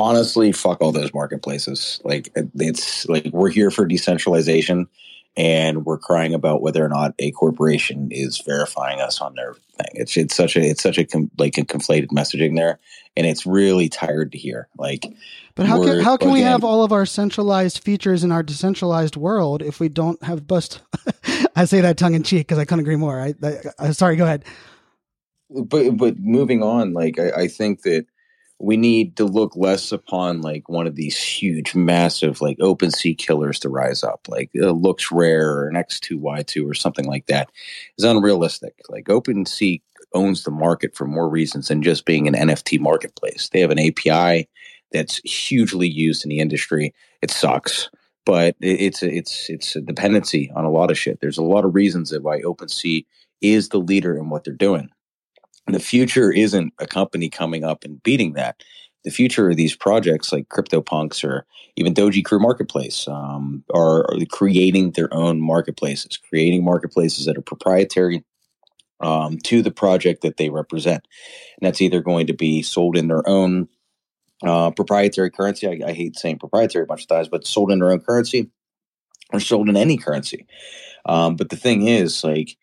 [0.00, 2.00] Honestly, fuck all those marketplaces.
[2.04, 4.86] Like it's like we're here for decentralization,
[5.36, 9.90] and we're crying about whether or not a corporation is verifying us on their thing.
[9.92, 12.78] It's it's such a it's such a com, like a conflated messaging there,
[13.16, 14.68] and it's really tired to hear.
[14.78, 15.06] Like,
[15.54, 18.42] but how can how can again, we have all of our centralized features in our
[18.42, 20.80] decentralized world if we don't have bust?
[21.56, 23.20] I say that tongue in cheek because I couldn't agree more.
[23.20, 24.44] I, I, I, sorry, go ahead.
[25.50, 28.06] But but moving on, like I, I think that
[28.58, 33.58] we need to look less upon like one of these huge, massive like OpenSea killers
[33.60, 34.20] to rise up.
[34.28, 37.50] Like it LooksRare or an X2Y2 or something like that
[37.98, 38.74] is unrealistic.
[38.88, 39.82] Like OpenSea
[40.14, 43.50] owns the market for more reasons than just being an NFT marketplace.
[43.50, 44.48] They have an API
[44.92, 46.94] that's hugely used in the industry.
[47.20, 47.90] It sucks,
[48.24, 51.20] but it's a, it's it's a dependency on a lot of shit.
[51.20, 53.04] There's a lot of reasons that why OpenSea
[53.42, 54.88] is the leader in what they're doing
[55.74, 58.62] the future isn't a company coming up and beating that.
[59.04, 64.18] The future of these projects like CryptoPunks or even Doji Crew Marketplace um, are, are,
[64.30, 68.24] creating their own marketplaces, creating marketplaces that are proprietary
[69.00, 71.06] um, to the project that they represent.
[71.60, 73.68] And that's either going to be sold in their own
[74.42, 75.68] uh, proprietary currency.
[75.68, 78.50] I, I, hate saying proprietary a bunch of times, but sold in their own currency
[79.32, 80.46] or sold in any currency.
[81.06, 82.56] Um, but the thing is, like,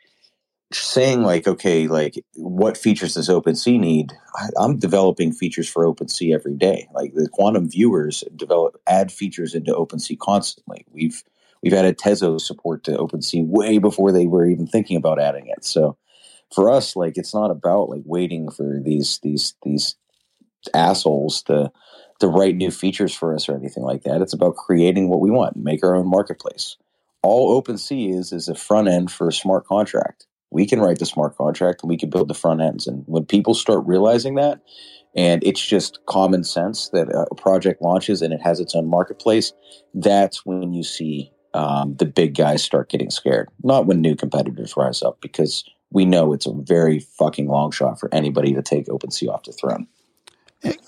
[0.76, 4.14] saying like, okay, like what features does OpenSea need?
[4.36, 6.88] I, am developing features for OpenSea every day.
[6.94, 10.86] Like the quantum viewers develop add features into OpenSea constantly.
[10.92, 11.24] We've
[11.62, 15.66] we've added Tezos support to OpenSea way before they were even thinking about adding it.
[15.66, 15.98] So
[16.54, 19.96] for us, like it's not about like waiting for these these these
[20.74, 21.72] assholes to
[22.20, 24.22] to write new features for us or anything like that.
[24.22, 26.78] It's about creating what we want, make our own marketplace.
[27.22, 31.06] All OpenSea is is a front end for a smart contract we can write the
[31.06, 32.88] smart contract and we can build the front ends.
[32.88, 34.62] And when people start realizing that,
[35.16, 39.54] and it's just common sense that a project launches and it has its own marketplace,
[39.94, 43.50] that's when you see um, the big guys start getting scared.
[43.64, 48.00] Not when new competitors rise up, because we know it's a very fucking long shot
[48.00, 49.88] for anybody to take OpenSea off the throne.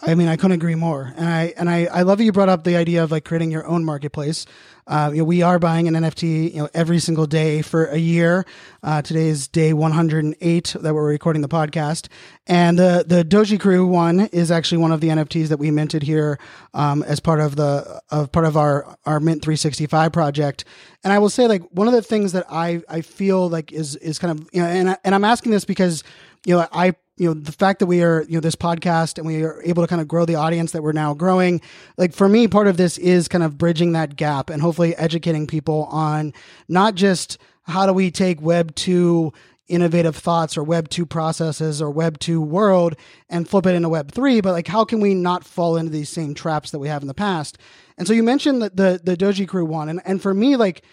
[0.01, 1.13] I mean, I couldn't agree more.
[1.17, 3.51] And I and I, I love that you brought up the idea of like creating
[3.51, 4.45] your own marketplace.
[4.87, 7.97] Uh, you know, we are buying an NFT, you know, every single day for a
[7.97, 8.45] year.
[8.83, 12.07] Uh, today is day 108 that we're recording the podcast,
[12.45, 16.03] and the the Doji Crew one is actually one of the NFTs that we minted
[16.03, 16.39] here
[16.73, 20.65] um, as part of the of part of our our Mint 365 project.
[21.03, 23.95] And I will say, like, one of the things that I I feel like is
[23.97, 26.03] is kind of you know, and I, and I'm asking this because
[26.45, 29.25] you know I you know the fact that we are you know this podcast and
[29.25, 31.61] we are able to kind of grow the audience that we're now growing
[31.97, 35.47] like for me part of this is kind of bridging that gap and hopefully educating
[35.47, 36.33] people on
[36.67, 39.31] not just how do we take web 2
[39.67, 42.95] innovative thoughts or web 2 processes or web 2 world
[43.29, 46.09] and flip it into web 3 but like how can we not fall into these
[46.09, 47.57] same traps that we have in the past?
[47.97, 50.83] And so you mentioned that the, the doji crew one and, and for me like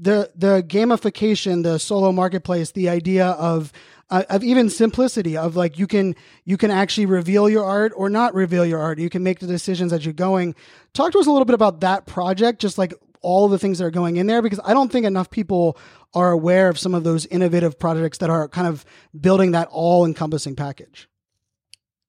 [0.00, 3.72] the the gamification the solo marketplace the idea of
[4.10, 8.10] uh, of even simplicity of like you can you can actually reveal your art or
[8.10, 8.98] not reveal your art.
[8.98, 10.54] You can make the decisions as you're going.
[10.94, 12.92] Talk to us a little bit about that project, just like
[13.22, 15.78] all the things that are going in there, because I don't think enough people
[16.14, 18.84] are aware of some of those innovative projects that are kind of
[19.18, 21.08] building that all encompassing package.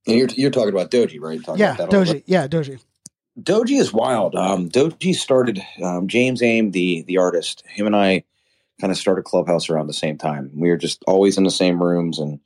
[0.08, 1.40] And you're you're talking about Doji, right?
[1.58, 2.24] yeah, Doji.
[2.26, 2.80] Yeah, Doji.
[3.42, 4.36] Doji is wild.
[4.36, 7.64] Um, Doji started um, James Aim, the the artist.
[7.68, 8.24] Him and I
[8.82, 10.52] kind of started Clubhouse around the same time.
[10.56, 12.20] We were just always in the same rooms.
[12.20, 12.40] And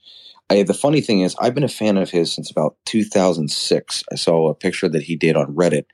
[0.49, 4.03] I, the funny thing is, I've been a fan of his since about 2006.
[4.11, 5.85] I saw a picture that he did on Reddit,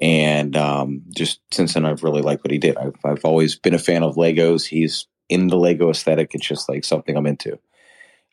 [0.00, 2.78] And um, just since then, I've really liked what he did.
[2.78, 4.66] I've, I've always been a fan of Legos.
[4.66, 6.32] He's in the Lego aesthetic.
[6.34, 7.58] It's just like something I'm into.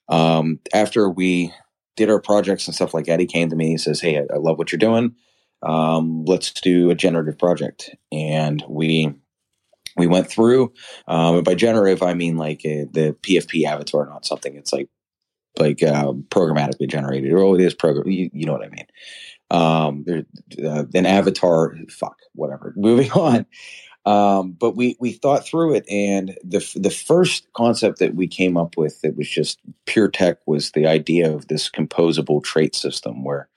[0.09, 1.53] Um, after we
[1.97, 3.69] did our projects and stuff like that, he came to me.
[3.69, 5.15] He says, "Hey, I, I love what you're doing.
[5.65, 9.13] Um, let's do a generative project." And we
[9.97, 10.73] we went through.
[11.07, 14.55] Um, by generative, I mean like uh, the PFP avatar, not something.
[14.55, 14.89] It's like
[15.57, 17.33] like uh, programmatically generated.
[17.33, 18.09] Oh, it is program.
[18.09, 18.87] You, you know what I mean?
[19.51, 20.05] Um,
[20.63, 21.75] uh, an avatar.
[21.89, 22.73] Fuck, whatever.
[22.77, 23.45] Moving on.
[24.05, 28.55] Um, but we we thought through it, and the the first concept that we came
[28.55, 33.23] up with that was just pure tech was the idea of this composable trait system,
[33.23, 33.49] where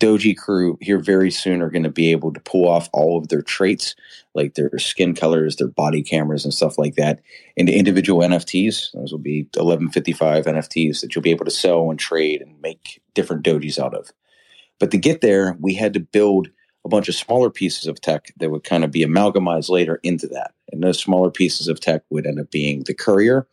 [0.00, 3.28] Doji crew here very soon are going to be able to pull off all of
[3.28, 3.94] their traits,
[4.34, 7.20] like their skin colors, their body cameras, and stuff like that,
[7.54, 8.92] into individual NFTs.
[8.92, 13.02] Those will be 1155 NFTs that you'll be able to sell and trade and make
[13.14, 14.10] different Dojis out of.
[14.78, 16.48] But to get there, we had to build
[16.86, 20.26] a bunch of smaller pieces of tech that would kind of be amalgamized later into
[20.28, 20.54] that.
[20.72, 23.46] And those smaller pieces of tech would end up being the courier,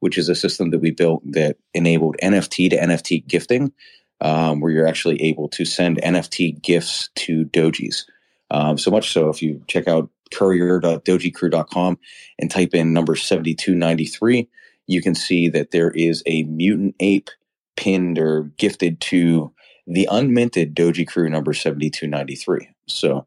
[0.00, 3.72] which is a system that we built that enabled NFT to NFT gifting
[4.20, 8.04] um, where you're actually able to send NFT gifts to dojis.
[8.50, 11.98] Um, so much so, if you check out courier.dojicrew.com
[12.38, 14.48] and type in number 7293,
[14.86, 17.30] you can see that there is a mutant ape
[17.76, 19.52] pinned or gifted to
[19.86, 22.68] the unminted Doji Crew number 7293.
[22.86, 23.26] So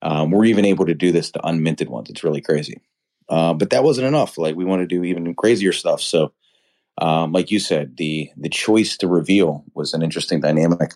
[0.00, 2.10] um, we're even able to do this to unminted ones.
[2.10, 2.80] It's really crazy.
[3.28, 4.36] Uh, but that wasn't enough.
[4.36, 6.00] Like we want to do even crazier stuff.
[6.00, 6.32] So
[6.98, 10.92] um, like you said, the the choice to reveal was an interesting dynamic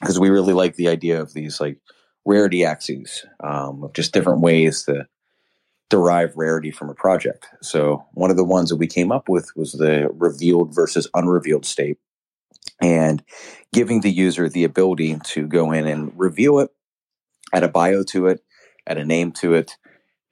[0.00, 1.78] because we really like the idea of these like
[2.24, 5.06] rarity axes, um, of just different ways to
[5.88, 7.46] derive rarity from a project.
[7.62, 11.64] So one of the ones that we came up with was the revealed versus unrevealed
[11.64, 11.98] state,
[12.80, 13.22] and
[13.72, 16.70] giving the user the ability to go in and reveal it,
[17.52, 18.40] add a bio to it,
[18.86, 19.76] add a name to it,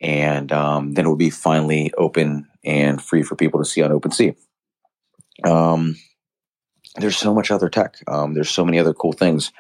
[0.00, 3.90] and um, then it will be finally open and free for people to see on
[3.90, 4.36] OpenSea.
[5.42, 5.96] Um,
[6.96, 7.96] there's so much other tech.
[8.06, 9.50] Um, there's so many other cool things.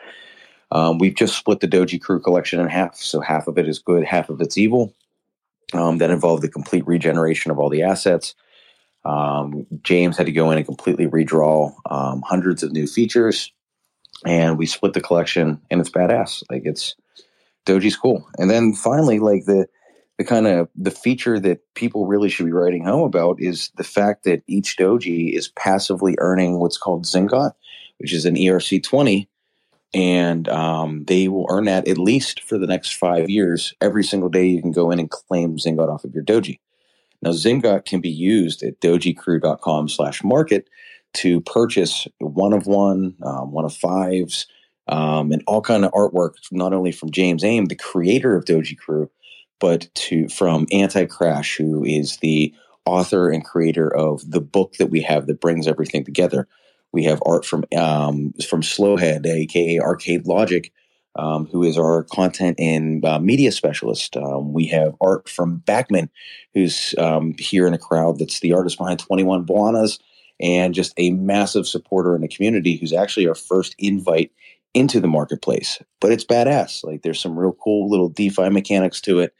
[0.70, 2.96] Um, we've just split the Doji Crew collection in half.
[2.96, 4.94] So half of it is good, half of it's evil.
[5.72, 8.34] Um, that involved the complete regeneration of all the assets.
[9.04, 13.52] Um, James had to go in and completely redraw um, hundreds of new features,
[14.24, 16.42] and we split the collection, and it's badass.
[16.50, 16.94] Like it's
[17.66, 18.28] Doji's cool.
[18.38, 19.66] And then finally, like the
[20.18, 23.84] the kind of the feature that people really should be writing home about is the
[23.84, 27.52] fact that each doji is passively earning what's called Zingot,
[27.98, 29.28] which is an ERC twenty,
[29.92, 33.74] and um, they will earn that at least for the next five years.
[33.80, 36.58] Every single day, you can go in and claim Zingot off of your doji.
[37.22, 40.68] Now, Zingot can be used at dojicrew.com slash market
[41.14, 44.46] to purchase one of one, um, one of fives,
[44.88, 48.76] um, and all kind of artwork, not only from James Aim, the creator of Doji
[48.76, 49.10] Crew
[49.60, 52.54] but to from Anti Crash, who is the
[52.86, 56.46] author and creator of the book that we have that brings everything together.
[56.92, 60.72] We have art from um, from Slowhead, aka Arcade Logic,
[61.16, 64.16] um, who is our content and uh, media specialist.
[64.16, 66.08] Um, we have art from Backman,
[66.52, 69.98] who's um, here in a crowd that's the artist behind 21 Buanas
[70.40, 74.32] and just a massive supporter in the community who's actually our first invite
[74.74, 75.80] into the marketplace.
[76.00, 76.84] But it's badass.
[76.84, 79.34] Like there's some real cool little DeFi mechanics to it.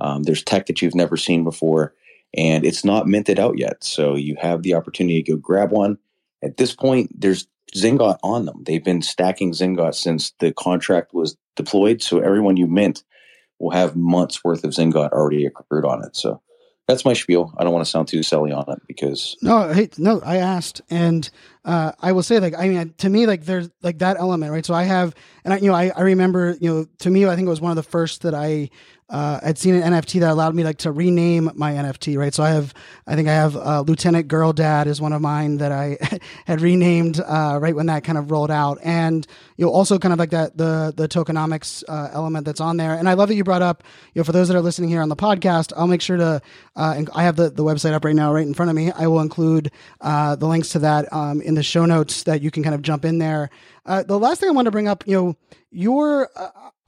[0.00, 1.94] Um, there's tech that you've never seen before,
[2.34, 3.82] and it's not minted out yet.
[3.84, 5.98] So you have the opportunity to go grab one.
[6.42, 8.62] At this point, there's Zingot on them.
[8.64, 12.02] They've been stacking Zingot since the contract was deployed.
[12.02, 13.04] So everyone you mint
[13.58, 16.16] will have months worth of Zingot already accrued on it.
[16.16, 16.40] So
[16.86, 17.52] that's my spiel.
[17.58, 20.80] I don't want to sound too silly on it because no, hey, no, I asked,
[20.88, 21.28] and
[21.64, 24.64] uh, I will say, like, I mean, to me, like, there's like that element, right?
[24.64, 27.34] So I have, and I, you know, I, I remember, you know, to me, I
[27.36, 28.70] think it was one of the first that I
[29.10, 32.34] uh, I'd seen an NFT that allowed me like to rename my NFT, right?
[32.34, 32.74] So I have,
[33.06, 35.96] I think I have uh, Lieutenant Girl Dad is one of mine that I
[36.44, 40.12] had renamed uh, right when that kind of rolled out, and you know also kind
[40.12, 42.94] of like that the the tokenomics uh, element that's on there.
[42.94, 43.82] And I love that you brought up,
[44.12, 46.42] you know, for those that are listening here on the podcast, I'll make sure to,
[46.76, 48.92] uh, and I have the the website up right now, right in front of me.
[48.92, 49.70] I will include
[50.02, 53.06] the links to that um, in the show notes that you can kind of jump
[53.06, 53.48] in there.
[53.88, 55.36] The last thing I want to bring up, you know,
[55.70, 56.28] your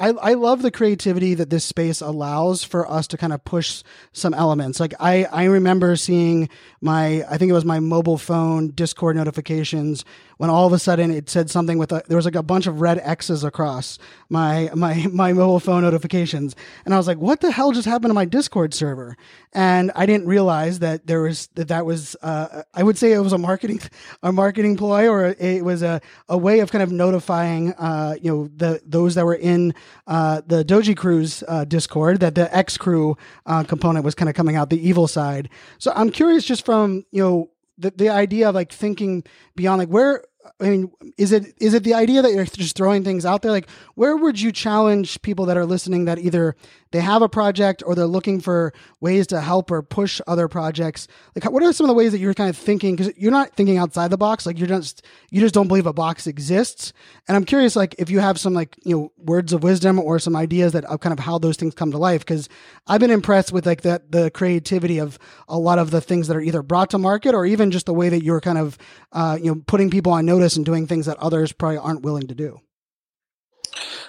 [0.00, 3.82] I, I love the creativity that this space allows for us to kind of push
[4.12, 4.80] some elements.
[4.80, 6.48] Like I, I remember seeing
[6.80, 10.06] my, I think it was my mobile phone Discord notifications
[10.38, 12.66] when all of a sudden it said something with a, there was like a bunch
[12.66, 13.98] of red X's across
[14.30, 16.56] my, my, my mobile phone notifications.
[16.86, 19.18] And I was like, what the hell just happened to my Discord server?
[19.52, 23.18] And I didn't realize that there was, that that was, uh, I would say it
[23.18, 23.82] was a marketing,
[24.22, 28.30] a marketing ploy or it was a, a way of kind of notifying, uh, you
[28.30, 29.74] know, the those that were in
[30.06, 33.16] uh, the Doji Crew's uh, Discord that the X Crew
[33.46, 35.48] uh, component was kind of coming out the evil side.
[35.78, 39.24] So I'm curious, just from you know the the idea of like thinking
[39.56, 40.24] beyond, like where
[40.60, 43.50] I mean, is it is it the idea that you're just throwing things out there?
[43.50, 46.56] Like, where would you challenge people that are listening that either
[46.92, 51.08] they have a project or they're looking for ways to help or push other projects?
[51.34, 52.96] Like, what are some of the ways that you're kind of thinking?
[52.96, 54.46] Because you're not thinking outside the box.
[54.46, 56.92] Like, you're just you just don't believe a box exists.
[57.28, 60.18] And I'm curious, like, if you have some like you know words of wisdom or
[60.18, 62.20] some ideas that of kind of how those things come to life.
[62.20, 62.48] Because
[62.86, 65.18] I've been impressed with like that the creativity of
[65.48, 67.94] a lot of the things that are either brought to market or even just the
[67.94, 68.78] way that you're kind of
[69.12, 72.26] uh, you know putting people on notice and doing things that others probably aren't willing
[72.26, 72.60] to do.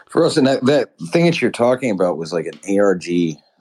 [0.08, 3.08] For us, and that, that thing that you're talking about was like an ARG,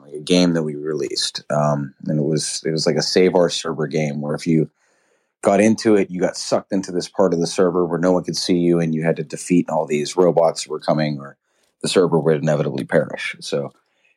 [0.00, 3.34] like a game that we released, um, and it was it was like a save
[3.34, 4.70] our server game where if you
[5.42, 8.24] got into it, you got sucked into this part of the server where no one
[8.24, 11.36] could see you, and you had to defeat all these robots that were coming, or
[11.82, 13.36] the server would inevitably perish.
[13.40, 13.72] So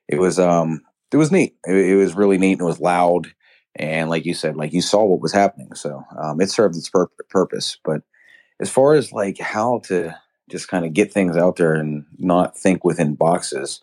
[0.07, 0.81] it was um
[1.11, 1.55] it was neat.
[1.65, 3.33] It, it was really neat and it was loud,
[3.75, 5.73] and like you said, like you saw what was happening.
[5.75, 8.01] So um, it served its pur- purpose, but
[8.59, 10.15] as far as like how to
[10.49, 13.81] just kind of get things out there and not think within boxes,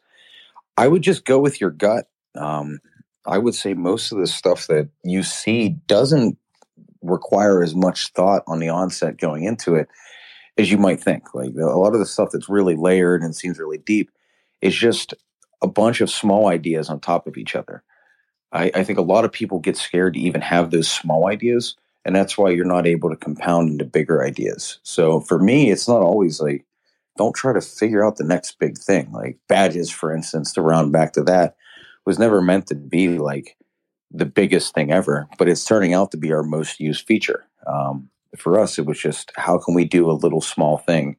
[0.76, 2.08] I would just go with your gut.
[2.34, 2.80] Um,
[3.26, 6.38] I would say most of the stuff that you see doesn't
[7.02, 9.88] require as much thought on the onset going into it
[10.58, 11.34] as you might think.
[11.34, 14.10] Like a lot of the stuff that's really layered and seems really deep
[14.60, 15.14] is just
[15.62, 17.82] a bunch of small ideas on top of each other.
[18.52, 21.76] I, I think a lot of people get scared to even have those small ideas
[22.10, 24.80] and that's why you're not able to compound into bigger ideas.
[24.82, 26.66] So for me, it's not always like
[27.16, 29.12] don't try to figure out the next big thing.
[29.12, 31.54] Like badges, for instance, to round back to that,
[32.04, 33.56] was never meant to be like
[34.10, 37.46] the biggest thing ever, but it's turning out to be our most used feature.
[37.64, 41.16] Um, for us, it was just how can we do a little small thing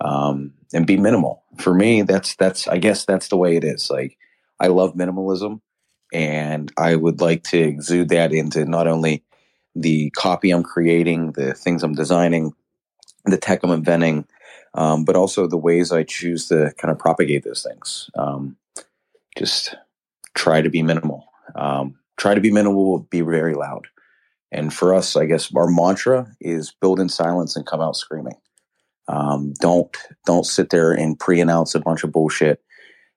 [0.00, 1.42] um, and be minimal.
[1.58, 3.90] For me, that's that's I guess that's the way it is.
[3.90, 4.16] Like
[4.58, 5.60] I love minimalism,
[6.10, 9.24] and I would like to exude that into not only
[9.74, 12.52] the copy I'm creating, the things I'm designing,
[13.24, 14.26] the tech I'm inventing,
[14.74, 18.10] um, but also the ways I choose to kind of propagate those things.
[18.14, 18.56] Um,
[19.36, 19.74] just
[20.34, 21.26] try to be minimal.
[21.54, 23.88] Um, try to be minimal, be very loud.
[24.50, 28.36] And for us, I guess our mantra is build in silence and come out screaming.
[29.08, 29.96] Um, don't
[30.26, 32.62] don't sit there and pre-announce a bunch of bullshit.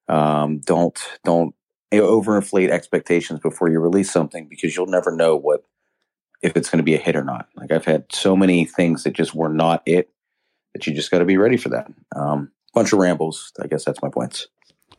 [0.08, 1.54] Um, don't don't
[1.94, 5.64] overinflate expectations before you release something because you'll never know what
[6.42, 7.48] if it's going to be a hit or not.
[7.56, 10.10] Like I've had so many things that just were not it
[10.74, 11.92] that you just got to be ready for that.
[12.16, 13.52] Um, bunch of rambles.
[13.62, 14.48] I guess that's my points.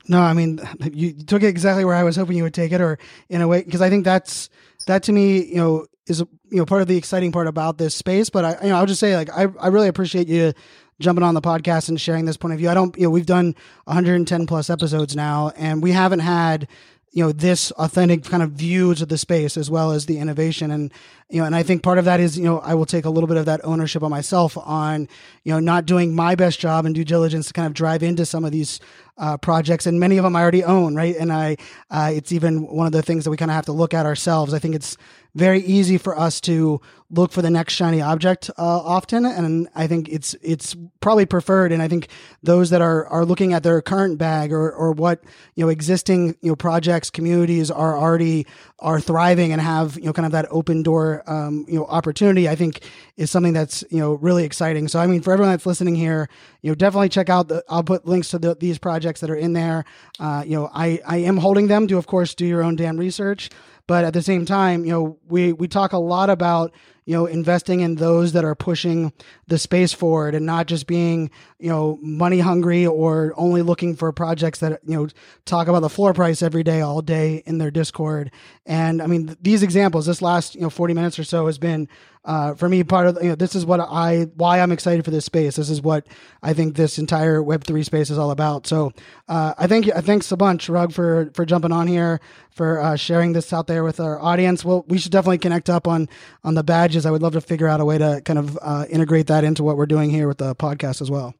[0.08, 0.60] No, I mean
[0.92, 3.48] you took it exactly where I was hoping you would take it, or in a
[3.48, 4.48] way because I think that's
[4.86, 7.94] that to me, you know, is you know part of the exciting part about this
[7.94, 8.30] space.
[8.30, 10.52] But I, you know, I'll just say like I I really appreciate you
[11.00, 12.70] jumping on the podcast and sharing this point of view.
[12.70, 16.68] I don't, you know, we've done 110 plus episodes now, and we haven't had
[17.16, 20.70] you know this authentic kind of views of the space as well as the innovation.
[20.70, 20.92] And
[21.28, 23.10] you know and i think part of that is you know i will take a
[23.10, 25.08] little bit of that ownership on myself on
[25.42, 28.24] you know not doing my best job and due diligence to kind of drive into
[28.24, 28.80] some of these
[29.18, 31.16] uh, projects and many of them i already own right?
[31.16, 31.56] And i
[31.90, 34.06] uh, it's even one of the things that we kind of have to look at
[34.06, 34.52] ourselves.
[34.52, 34.96] I think it's
[35.34, 39.86] very easy for us to look for the next shiny object uh, often and i
[39.86, 42.08] think it's it's probably preferred and i think
[42.42, 45.22] those that are are looking at their current bag or or what
[45.54, 48.46] you know existing you know projects communities are already
[48.78, 52.48] are thriving and have you know kind of that open door um, you know opportunity
[52.48, 52.80] i think
[53.16, 54.86] is something that's you know really exciting.
[54.86, 56.28] So i mean for everyone that's listening here
[56.60, 59.36] you know definitely check out the i'll put links to the, these projects that are
[59.36, 59.84] in there.
[60.18, 62.98] Uh, you know i i am holding them to of course do your own damn
[62.98, 63.50] research.
[63.86, 66.72] But at the same time, you know, we, we talk a lot about,
[67.06, 69.12] you know, investing in those that are pushing
[69.46, 74.12] the space forward and not just being, you know, money hungry or only looking for
[74.12, 75.08] projects that, you know,
[75.44, 78.32] talk about the floor price every day, all day in their Discord.
[78.66, 81.88] And I mean, these examples, this last, you know, 40 minutes or so has been,
[82.26, 85.12] uh, for me, part of, you know, this is what I, why I'm excited for
[85.12, 85.54] this space.
[85.54, 86.08] This is what
[86.42, 88.66] I think this entire Web3 space is all about.
[88.66, 88.92] So,
[89.28, 92.96] uh, I think, I thanks a bunch, Rug, for, for jumping on here, for, uh,
[92.96, 94.64] sharing this out there with our audience.
[94.64, 96.08] Well, we should definitely connect up on,
[96.42, 96.64] on the
[97.04, 99.62] I would love to figure out a way to kind of, uh, integrate that into
[99.62, 101.34] what we're doing here with the podcast as well.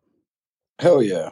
[0.79, 1.31] Hell yeah.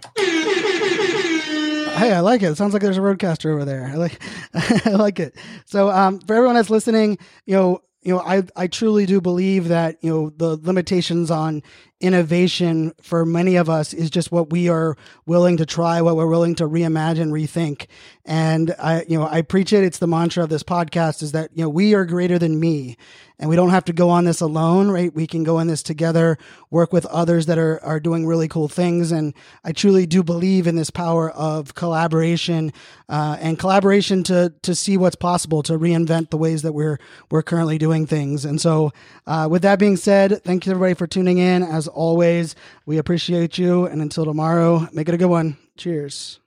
[1.96, 2.46] Hey, I like it.
[2.46, 3.86] It sounds like there's a RODECaster over there.
[3.86, 4.20] I like,
[4.86, 5.36] I like it.
[5.66, 9.68] So, um, for everyone that's listening, you know, you know, I, I truly do believe
[9.68, 11.62] that, you know, the limitations on
[12.00, 16.26] innovation for many of us is just what we are willing to try, what we're
[16.26, 17.86] willing to reimagine, rethink.
[18.24, 19.84] And I, you know, I preach it.
[19.84, 22.96] It's the mantra of this podcast is that, you know, we are greater than me.
[23.38, 25.12] and we don't have to go on this alone, right?
[25.12, 26.38] We can go in this together,
[26.70, 29.10] work with others that are, are doing really cool things.
[29.10, 29.34] And
[29.64, 32.72] I truly do believe in this power of collaboration,
[33.08, 36.98] uh, and collaboration to, to see what's possible, to reinvent the ways that we're,
[37.30, 38.44] we're currently doing things.
[38.44, 38.92] And so,
[39.26, 41.62] uh, with that being said, thank you everybody for tuning in.
[41.64, 42.54] As as always,
[42.86, 43.86] we appreciate you.
[43.86, 45.58] And until tomorrow, make it a good one.
[45.76, 46.40] Cheers.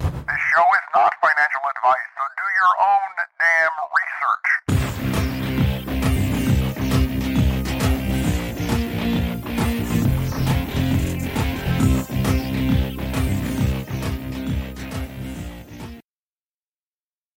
[0.00, 5.13] This show is not financial advice, so do your own damn research.